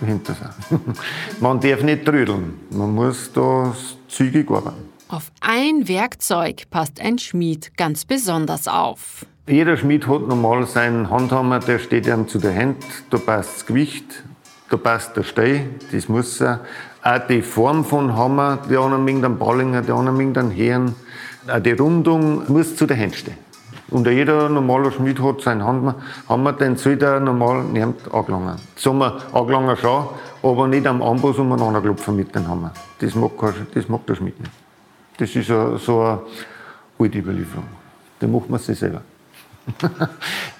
dahinter 0.00 0.34
sein. 0.34 0.80
man 1.40 1.60
darf 1.60 1.82
nicht 1.82 2.04
trödeln, 2.04 2.60
man 2.70 2.94
muss 2.94 3.32
da 3.32 3.74
zügig 4.08 4.50
arbeiten. 4.50 4.86
Auf 5.08 5.30
ein 5.40 5.86
Werkzeug 5.86 6.64
passt 6.70 7.00
ein 7.00 7.18
Schmied 7.18 7.76
ganz 7.76 8.04
besonders 8.04 8.66
auf. 8.66 9.24
Jeder 9.46 9.76
Schmied 9.76 10.08
hat 10.08 10.26
normal 10.26 10.66
seinen 10.66 11.08
Handhammer, 11.10 11.60
der 11.60 11.78
steht 11.78 12.08
ihm 12.08 12.26
zu 12.26 12.38
der 12.38 12.56
Hand, 12.56 12.84
da 13.10 13.18
passt 13.18 13.54
das 13.54 13.66
Gewicht, 13.66 14.24
da 14.70 14.76
passt 14.76 15.16
der 15.16 15.22
Steh, 15.22 15.66
das 15.92 16.08
muss 16.08 16.40
er. 16.40 16.60
Auch 17.04 17.24
die 17.28 17.42
Form 17.42 17.84
von 17.84 18.16
Hammer, 18.16 18.58
die 18.68 18.76
einen 18.76 19.04
mit 19.04 19.16
einem 19.16 19.38
Ballinger, 19.38 19.82
die 19.82 19.92
anderen 19.92 20.16
mit 20.16 20.36
einem 20.36 20.50
Herren. 20.50 20.96
Auch 21.46 21.60
die 21.60 21.70
Rundung 21.70 22.50
muss 22.50 22.74
zu 22.74 22.86
der 22.86 22.98
Hand 22.98 23.14
stehen. 23.14 23.45
Und 23.88 24.06
jeder 24.08 24.48
normale 24.48 24.90
Schmied 24.90 25.22
hat 25.22 25.42
seinen 25.42 25.64
Hammer, 25.64 26.52
den 26.52 26.76
soll 26.76 26.96
der 26.96 27.20
normal 27.20 27.62
nicht 27.64 27.86
angelangen. 28.12 28.56
Sagen 28.74 28.98
wir, 28.98 29.16
angelangen 29.32 29.76
schon, 29.76 30.08
aber 30.42 30.66
nicht 30.66 30.86
am 30.86 31.02
Amboss 31.02 31.38
umeinander 31.38 31.80
klopfen 31.80 32.16
mit 32.16 32.34
dem 32.34 32.48
Hammer. 32.48 32.72
Das 32.98 33.14
mag, 33.14 33.30
das 33.74 33.88
mag 33.88 34.04
der 34.06 34.16
Schmied 34.16 34.40
nicht. 34.40 34.52
Das 35.18 35.34
ist 35.34 35.46
so, 35.46 35.76
so 35.76 36.00
eine 36.00 36.18
alte 36.98 37.18
Überlieferung. 37.18 37.68
Da 38.18 38.26
macht 38.26 38.50
man 38.50 38.58
sich 38.58 38.78
selber. 38.78 39.02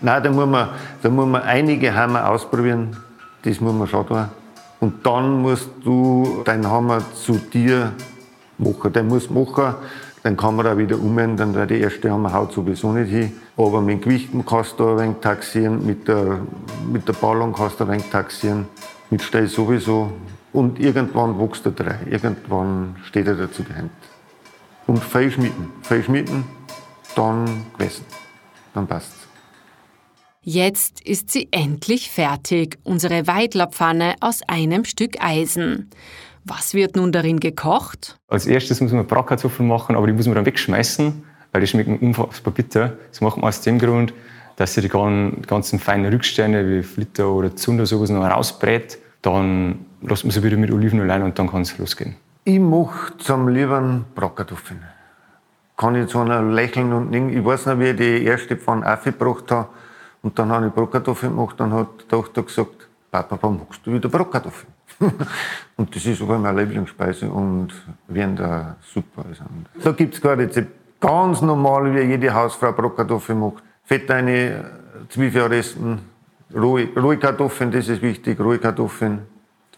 Nein, 0.00 0.22
da 0.22 0.30
muss, 0.30 0.46
man, 0.46 0.68
da 1.02 1.08
muss 1.08 1.26
man 1.26 1.42
einige 1.42 1.94
Hammer 1.94 2.28
ausprobieren, 2.28 2.96
das 3.42 3.60
muss 3.60 3.74
man 3.74 3.88
schon 3.88 4.06
tun. 4.06 4.28
Und 4.78 5.04
dann 5.04 5.42
musst 5.42 5.70
du 5.84 6.42
deinen 6.44 6.70
Hammer 6.70 7.00
zu 7.14 7.38
dir 7.38 7.92
machen. 8.58 8.92
Den 8.92 9.08
musst 9.08 9.30
machen, 9.30 9.74
dann 10.26 10.36
kann 10.36 10.56
man 10.56 10.66
auch 10.66 10.76
wieder 10.76 10.98
umändern, 10.98 11.54
weil 11.54 11.68
der 11.68 11.78
erste 11.78 12.10
Hammer 12.10 12.32
haut 12.32 12.52
sowieso 12.52 12.90
nicht 12.90 13.10
hin. 13.10 13.32
Aber 13.56 13.80
mit 13.80 14.02
Gewichten 14.02 14.44
kannst 14.44 14.80
du 14.80 14.88
ein 14.88 14.98
wenig 14.98 15.16
taxieren, 15.20 15.86
mit 15.86 16.08
der, 16.08 16.40
mit 16.92 17.06
der 17.06 17.12
Ballung 17.12 17.52
kannst 17.52 17.78
du 17.78 17.84
ein 17.84 17.90
wenig 17.90 18.10
taxieren, 18.10 18.66
mit 19.08 19.22
Stell 19.22 19.46
sowieso. 19.46 20.10
Und 20.52 20.80
irgendwann 20.80 21.38
wächst 21.38 21.64
er 21.64 21.70
drei. 21.70 22.00
Irgendwann 22.10 22.96
steht 23.04 23.28
er 23.28 23.36
dazu 23.36 23.62
die 23.62 23.72
Hand. 23.72 23.92
Und 24.88 24.98
viel 24.98 25.30
schmitten. 25.30 25.70
Viel 25.82 26.02
schmitten, 26.02 26.42
dann 27.14 27.64
gewesen. 27.78 28.04
Dann 28.74 28.88
passt's. 28.88 29.28
Jetzt 30.42 31.00
ist 31.02 31.30
sie 31.30 31.46
endlich 31.52 32.10
fertig, 32.10 32.78
unsere 32.82 33.28
Weidlerpfanne 33.28 34.16
aus 34.18 34.40
einem 34.48 34.84
Stück 34.84 35.22
Eisen. 35.22 35.88
Was 36.48 36.74
wird 36.74 36.94
nun 36.94 37.10
darin 37.10 37.40
gekocht? 37.40 38.20
Als 38.28 38.46
erstes 38.46 38.80
muss 38.80 38.92
man 38.92 39.04
Bratkartoffeln 39.04 39.68
machen, 39.68 39.96
aber 39.96 40.06
die 40.06 40.12
muss 40.12 40.26
man 40.26 40.36
dann 40.36 40.46
wegschmeißen, 40.46 41.24
weil 41.50 41.60
die 41.60 41.66
schmecken 41.66 41.98
unfassbar 41.98 42.54
bitter. 42.54 42.92
Das 43.10 43.20
macht 43.20 43.36
man 43.36 43.48
aus 43.48 43.62
dem 43.62 43.80
Grund, 43.80 44.14
dass 44.54 44.74
sie 44.74 44.80
die 44.80 44.88
ganzen 44.88 45.80
feinen 45.80 46.12
Rückstände 46.12 46.68
wie 46.68 46.84
Flitter 46.84 47.32
oder 47.32 47.56
Zunder 47.56 47.84
sowas 47.84 48.10
noch 48.10 48.22
rausbrät. 48.22 48.96
Dann 49.22 49.86
lässt 50.02 50.22
man 50.22 50.30
sie 50.30 50.40
wieder 50.44 50.56
mit 50.56 50.70
Olivenöl 50.70 51.10
ein 51.10 51.24
und 51.24 51.36
dann 51.36 51.50
kann 51.50 51.62
es 51.62 51.76
losgehen. 51.78 52.14
Ich 52.44 52.60
mache 52.60 53.18
zum 53.18 53.48
lieben 53.48 54.04
Bratkartoffeln. 54.14 54.84
Kann 55.76 55.96
ich 55.96 56.06
zu 56.06 56.20
einer 56.20 56.42
lächeln 56.42 56.92
und 56.92 57.10
nicht. 57.10 57.36
Ich 57.36 57.44
weiß 57.44 57.66
noch, 57.66 57.80
wie 57.80 57.86
ich 57.86 57.96
die 57.96 58.24
erste 58.24 58.56
Pfanne 58.56 58.88
aufgebracht 58.88 59.50
habe 59.50 59.68
und 60.22 60.38
dann 60.38 60.52
habe 60.52 60.68
ich 60.68 60.72
Bratkartoffeln 60.72 61.34
gemacht 61.34 61.60
und 61.60 61.72
hat 61.72 61.88
die 62.04 62.08
Tochter 62.08 62.44
gesagt, 62.44 62.86
Papa, 63.10 63.38
warum 63.40 63.58
machst 63.58 63.80
du 63.84 63.92
wieder 63.92 64.08
Bratkartoffeln? 64.08 64.72
und 65.76 65.94
das 65.94 66.06
ist 66.06 66.18
sogar 66.18 66.38
meine 66.38 66.62
Lieblingsspeise 66.62 67.28
und 67.28 67.68
werden 68.08 68.36
da 68.36 68.76
super. 68.80 69.24
Also, 69.28 69.44
da 69.82 69.92
gibt 69.92 70.14
es 70.14 70.20
kein 70.20 70.38
Rezept. 70.38 71.00
Ganz 71.00 71.42
normal, 71.42 71.94
wie 71.94 72.00
jede 72.00 72.32
Hausfrau 72.32 72.72
Bratkartoffeln 72.72 73.38
macht. 73.38 73.62
Fett 73.84 74.10
eine, 74.10 74.64
Zwiebelresten, 75.08 76.00
rohe, 76.54 76.88
rohe 76.96 77.18
Kartoffeln, 77.18 77.70
das 77.70 77.88
ist 77.88 78.02
wichtig, 78.02 78.40
rohe 78.40 78.58
Kartoffeln, 78.58 79.20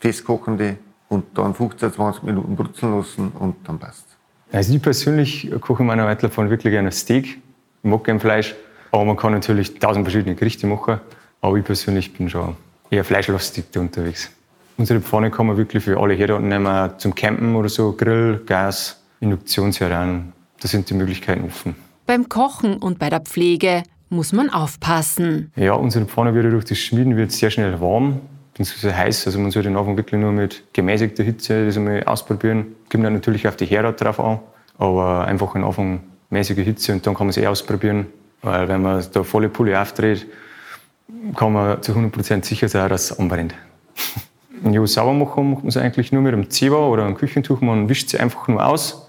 festkochende 0.00 0.76
und 1.08 1.37
dann 1.37 1.54
15, 1.54 1.92
20 1.92 2.23
Minuten 2.23 2.56
brutzeln 2.56 2.97
lassen 2.97 3.32
und 3.38 3.56
dann 3.66 3.78
passt 3.78 4.06
Also 4.52 4.75
ich 4.75 4.82
persönlich 4.82 5.50
koche 5.61 5.82
in 5.82 5.87
meiner 5.87 6.06
Weitlerpfanne 6.06 6.50
wirklich 6.50 6.73
gerne 6.73 6.92
Steak. 6.92 7.40
Ich 7.82 7.90
mag 7.90 8.04
gerne 8.04 8.20
Fleisch, 8.20 8.54
aber 8.90 9.04
man 9.04 9.16
kann 9.16 9.32
natürlich 9.32 9.78
tausend 9.78 10.04
verschiedene 10.04 10.35
Gerichte 10.35 10.66
machen. 10.66 11.00
Aber 11.40 11.56
ich 11.56 11.64
persönlich 11.64 12.12
bin 12.12 12.28
schon 12.28 12.56
eher 12.90 13.04
fleischlastig 13.04 13.64
unterwegs. 13.76 14.30
Unsere 14.76 15.00
Pfanne 15.00 15.30
kann 15.30 15.47
man 15.47 15.57
wirklich 15.57 15.85
für 15.85 15.99
alle 15.99 16.14
Herde 16.14 16.40
nehmen, 16.40 16.90
zum 16.99 17.14
Campen 17.14 17.57
oder 17.57 17.68
so, 17.68 17.92
Grill, 17.92 18.42
Gas, 18.47 19.00
Induktionsherd. 19.21 19.90
Da 20.61 20.68
sind 20.68 20.88
die 20.88 20.95
Möglichkeiten 20.95 21.45
offen. 21.45 21.75
Beim 22.07 22.28
Kochen 22.28 22.76
und 22.78 22.99
bei 22.99 23.11
der 23.11 23.21
Pflege 23.21 23.83
muss 24.09 24.33
man 24.33 24.50
aufpassen. 24.50 25.52
Ja, 25.57 25.75
unsere 25.75 26.07
Pfanne 26.07 26.35
wird 26.35 26.52
durch 26.52 26.64
das 26.64 26.78
Schmieden 26.78 27.16
wird 27.16 27.33
sehr 27.33 27.50
schnell 27.50 27.80
warm, 27.80 28.21
beziehungsweise 28.54 28.97
heiß. 28.97 29.26
Also 29.26 29.38
man 29.38 29.50
sollte 29.50 29.68
den 29.68 29.76
Anfang 29.76 29.97
wirklich 29.97 30.21
nur 30.21 30.33
mit 30.33 30.62
gemäßigter 30.73 31.23
Hitze 31.23 31.66
das 31.66 31.76
einmal 31.76 32.04
ausprobieren. 32.04 32.76
Kommt 32.90 33.04
dann 33.04 33.12
natürlich 33.12 33.47
auf 33.47 33.57
die 33.57 33.66
Herde 33.66 33.92
drauf 33.92 34.21
an, 34.21 34.38
aber 34.78 35.26
einfach 35.26 35.54
am 35.54 35.64
Anfang 35.64 36.00
mäßige 36.30 36.59
Hitze 36.59 36.92
und 36.92 37.07
dann 37.07 37.14
kann 37.14 37.26
man 37.26 37.30
es 37.30 37.37
eh 37.37 37.47
ausprobieren. 37.47 38.07
Weil 38.42 38.68
wenn 38.68 38.83
man 38.83 39.04
da 39.12 39.25
volle 39.25 39.49
Pulle 39.49 39.80
aufdreht, 39.80 40.26
kann 41.34 41.52
man 41.52 41.82
zu 41.82 41.92
100% 41.92 42.44
sicher 42.44 42.68
sein, 42.68 42.88
dass 42.88 43.10
es 43.10 43.18
anbrennt. 43.18 43.54
ja, 44.70 44.86
sauber 44.86 45.12
machen 45.12 45.50
macht 45.50 45.62
man 45.62 45.68
es 45.68 45.76
eigentlich 45.76 46.12
nur 46.12 46.22
mit 46.22 46.32
einem 46.32 46.50
Zewa 46.50 46.86
oder 46.86 47.04
einem 47.04 47.16
Küchentuch. 47.16 47.60
Man 47.60 47.88
wischt 47.88 48.10
sie 48.10 48.18
einfach 48.18 48.48
nur 48.48 48.64
aus 48.64 49.08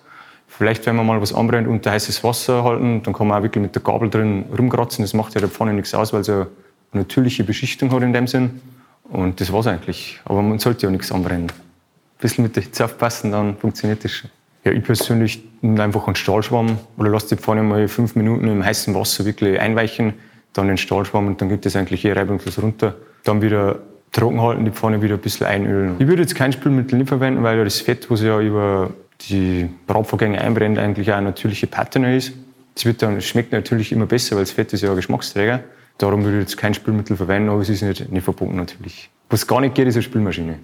Vielleicht, 0.59 0.85
wenn 0.87 0.97
man 0.97 1.05
mal 1.05 1.21
was 1.21 1.33
anbrennt, 1.33 1.69
unter 1.69 1.91
heißes 1.91 2.21
Wasser 2.21 2.65
halten, 2.65 3.01
dann 3.03 3.13
kann 3.13 3.27
man 3.27 3.37
auch 3.39 3.43
wirklich 3.43 3.61
mit 3.61 3.75
der 3.75 3.81
Gabel 3.81 4.09
drin 4.09 4.43
rumkratzen. 4.57 5.05
Das 5.05 5.13
macht 5.13 5.33
ja 5.33 5.39
der 5.39 5.49
Pfanne 5.49 5.71
nichts 5.71 5.93
aus, 5.93 6.11
weil 6.11 6.19
es 6.19 6.29
eine 6.29 6.47
natürliche 6.91 7.45
Beschichtung 7.45 7.89
hat 7.93 8.03
in 8.03 8.11
dem 8.11 8.27
Sinn. 8.27 8.59
Und 9.03 9.39
das 9.39 9.53
war's 9.53 9.67
eigentlich. 9.67 10.19
Aber 10.25 10.41
man 10.41 10.59
sollte 10.59 10.87
ja 10.87 10.91
nichts 10.91 11.13
anbrennen. 11.13 11.45
Ein 11.45 12.19
bisschen 12.19 12.43
mit 12.43 12.57
der 12.57 12.63
Hitze 12.63 12.83
aufpassen, 12.83 13.31
dann 13.31 13.55
funktioniert 13.55 14.03
das 14.03 14.11
schon. 14.11 14.29
Ja, 14.65 14.73
ich 14.73 14.83
persönlich 14.83 15.41
nehme 15.61 15.81
einfach 15.81 16.07
einen 16.07 16.17
Stahlschwamm 16.17 16.77
oder 16.97 17.09
lasse 17.09 17.37
die 17.37 17.41
Pfanne 17.41 17.63
mal 17.63 17.87
fünf 17.87 18.17
Minuten 18.17 18.49
im 18.49 18.65
heißen 18.65 18.93
Wasser 18.93 19.23
wirklich 19.23 19.61
einweichen, 19.61 20.15
dann 20.59 20.67
den 20.67 20.77
Stahlschwamm 20.77 21.27
und 21.27 21.41
dann 21.41 21.49
geht 21.49 21.65
das 21.65 21.75
eigentlich 21.75 22.05
eh 22.05 22.11
reibungslos 22.11 22.61
runter. 22.61 22.95
Dann 23.23 23.41
wieder 23.41 23.79
trocken 24.11 24.41
halten, 24.41 24.65
die 24.65 24.71
Pfanne 24.71 25.01
wieder 25.01 25.15
ein 25.15 25.21
bisschen 25.21 25.47
einölen. 25.47 25.95
Ich 25.99 26.07
würde 26.07 26.21
jetzt 26.21 26.35
kein 26.35 26.51
Spülmittel 26.51 26.97
nicht 26.97 27.07
verwenden, 27.07 27.43
weil 27.43 27.63
das 27.63 27.81
Fett, 27.81 28.09
was 28.09 28.21
ja 28.21 28.39
über 28.39 28.91
die 29.29 29.69
Bratvorgänge 29.87 30.39
einbrennt, 30.39 30.77
eigentlich 30.77 31.11
auch 31.11 31.17
eine 31.17 31.27
natürliche 31.27 31.67
Patina 31.67 32.13
ist. 32.13 32.33
Es 32.75 32.85
wird 32.85 33.01
dann, 33.01 33.21
schmeckt 33.21 33.51
natürlich 33.51 33.91
immer 33.91 34.05
besser, 34.05 34.35
weil 34.35 34.43
das 34.43 34.51
Fett 34.51 34.73
ist 34.73 34.81
ja 34.81 34.89
ein 34.89 34.95
Geschmacksträger. 34.95 35.61
Darum 35.97 36.23
würde 36.23 36.37
ich 36.37 36.43
jetzt 36.43 36.57
kein 36.57 36.73
Spülmittel 36.73 37.17
verwenden, 37.17 37.49
aber 37.49 37.61
es 37.61 37.69
ist 37.69 37.81
nicht, 37.81 38.09
nicht 38.11 38.23
verboten 38.23 38.55
natürlich. 38.55 39.09
Was 39.29 39.45
gar 39.45 39.59
nicht 39.59 39.75
geht, 39.75 39.87
ist 39.87 39.95
eine 39.95 40.03
Spülmaschine. 40.03 40.59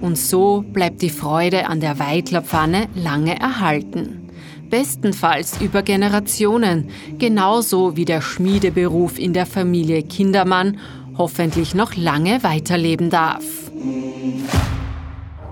Und 0.00 0.18
so 0.18 0.64
bleibt 0.66 1.00
die 1.02 1.10
Freude 1.10 1.66
an 1.66 1.80
der 1.80 1.98
Weitlerpfanne 1.98 2.88
lange 2.94 3.38
erhalten. 3.38 4.25
Bestenfalls 4.68 5.60
über 5.60 5.82
Generationen, 5.82 6.90
genauso 7.18 7.96
wie 7.96 8.04
der 8.04 8.20
Schmiedeberuf 8.20 9.18
in 9.18 9.32
der 9.32 9.46
Familie 9.46 10.02
Kindermann 10.02 10.78
hoffentlich 11.16 11.74
noch 11.74 11.96
lange 11.96 12.42
weiterleben 12.42 13.10
darf 13.10 13.44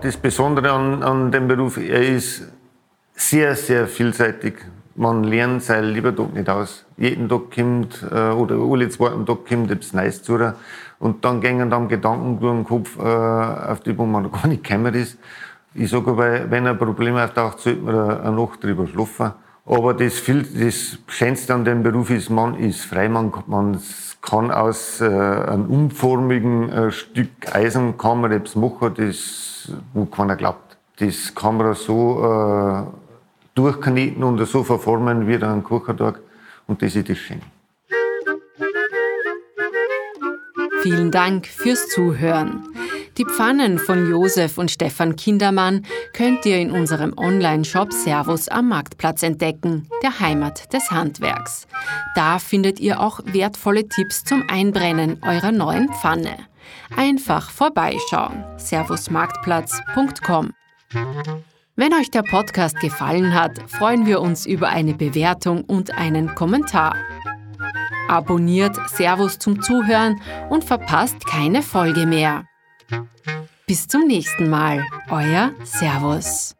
das 0.04 0.18
Besondere 0.18 0.70
an, 0.70 1.02
an 1.02 1.32
dem 1.32 1.48
Beruf, 1.48 1.78
er 1.78 2.06
ist 2.06 2.42
sehr, 3.14 3.56
sehr 3.56 3.86
vielseitig. 3.86 4.56
Man 4.96 5.24
lernt 5.24 5.62
sein 5.62 5.84
lieber 5.84 6.14
Tag 6.14 6.34
nicht 6.34 6.48
aus. 6.48 6.84
Jeden 6.98 7.26
Tag 7.28 7.50
kommt, 7.54 8.04
äh, 8.12 8.30
oder 8.30 8.56
alle 8.56 8.88
zweiten 8.90 9.24
Tag 9.24 9.46
kommt 9.48 9.70
etwas 9.70 9.94
Neues 9.94 10.22
zu. 10.22 10.38
Und 10.98 11.24
dann 11.24 11.40
gehen 11.40 11.70
dann 11.70 11.88
Gedanken 11.88 12.38
durch 12.38 12.54
den 12.54 12.64
Kopf, 12.64 12.98
äh, 12.98 13.02
auf 13.02 13.80
die, 13.80 13.94
man 13.94 14.24
noch 14.24 14.32
gar 14.32 14.46
nicht 14.46 14.62
gekommen 14.62 14.94
ist. 14.94 15.18
Ich 15.76 15.90
sage 15.90 16.12
aber, 16.12 16.50
wenn 16.50 16.66
ein 16.68 16.78
Problem 16.78 17.16
auftaucht, 17.16 17.58
sollte 17.58 17.82
man 17.82 18.20
eine 18.20 18.36
Nacht 18.36 18.62
drüber 18.62 18.86
schlafen. 18.86 19.32
Aber 19.66 19.94
das, 19.94 20.14
viel, 20.14 20.42
das 20.42 20.98
Schönste 21.08 21.54
an 21.54 21.64
dem 21.64 21.82
Beruf 21.82 22.10
ist, 22.10 22.30
man 22.30 22.54
ist 22.54 22.82
frei, 22.84 23.08
man, 23.08 23.32
man 23.46 23.80
kann 24.22 24.50
aus 24.50 25.00
äh, 25.00 25.06
einem 25.06 25.66
umformigen 25.66 26.70
äh, 26.70 26.90
Stück 26.92 27.28
Eisen 27.52 27.98
kann 27.98 28.20
man 28.20 28.32
etwas 28.32 28.56
machen, 28.56 28.92
das 28.96 29.72
wo 29.92 30.04
keiner 30.04 30.36
glaubt. 30.36 30.76
Das 30.98 31.34
kann 31.34 31.56
man 31.56 31.74
so 31.74 32.22
äh, 32.22 32.82
durchkneten 33.54 34.22
und 34.22 34.44
so 34.46 34.62
verformen 34.62 35.26
wie 35.26 35.42
ein 35.42 35.64
Kuchentorg. 35.64 36.20
Und 36.66 36.82
das 36.82 36.94
ist 36.94 37.08
das 37.08 37.18
Schöne. 37.18 37.40
Vielen 40.82 41.10
Dank 41.10 41.46
fürs 41.46 41.88
Zuhören. 41.88 42.73
Die 43.16 43.24
Pfannen 43.24 43.78
von 43.78 44.10
Josef 44.10 44.58
und 44.58 44.72
Stefan 44.72 45.14
Kindermann 45.14 45.86
könnt 46.12 46.44
ihr 46.46 46.58
in 46.58 46.72
unserem 46.72 47.16
Online-Shop 47.16 47.92
Servus 47.92 48.48
am 48.48 48.68
Marktplatz 48.68 49.22
entdecken, 49.22 49.88
der 50.02 50.18
Heimat 50.18 50.72
des 50.72 50.90
Handwerks. 50.90 51.68
Da 52.16 52.40
findet 52.40 52.80
ihr 52.80 53.00
auch 53.00 53.20
wertvolle 53.24 53.88
Tipps 53.88 54.24
zum 54.24 54.42
Einbrennen 54.48 55.20
eurer 55.22 55.52
neuen 55.52 55.92
Pfanne. 55.92 56.36
Einfach 56.96 57.50
vorbeischauen. 57.50 58.44
servusmarktplatz.com. 58.56 60.52
Wenn 61.76 61.94
euch 61.94 62.10
der 62.10 62.22
Podcast 62.22 62.80
gefallen 62.80 63.32
hat, 63.34 63.70
freuen 63.70 64.06
wir 64.06 64.20
uns 64.20 64.44
über 64.44 64.70
eine 64.70 64.94
Bewertung 64.94 65.62
und 65.62 65.96
einen 65.96 66.34
Kommentar. 66.34 66.96
Abonniert 68.08 68.76
Servus 68.90 69.38
zum 69.38 69.62
Zuhören 69.62 70.20
und 70.50 70.64
verpasst 70.64 71.24
keine 71.26 71.62
Folge 71.62 72.06
mehr. 72.06 72.44
Bis 73.66 73.88
zum 73.88 74.06
nächsten 74.06 74.48
Mal, 74.50 74.84
euer 75.10 75.52
Servus. 75.64 76.54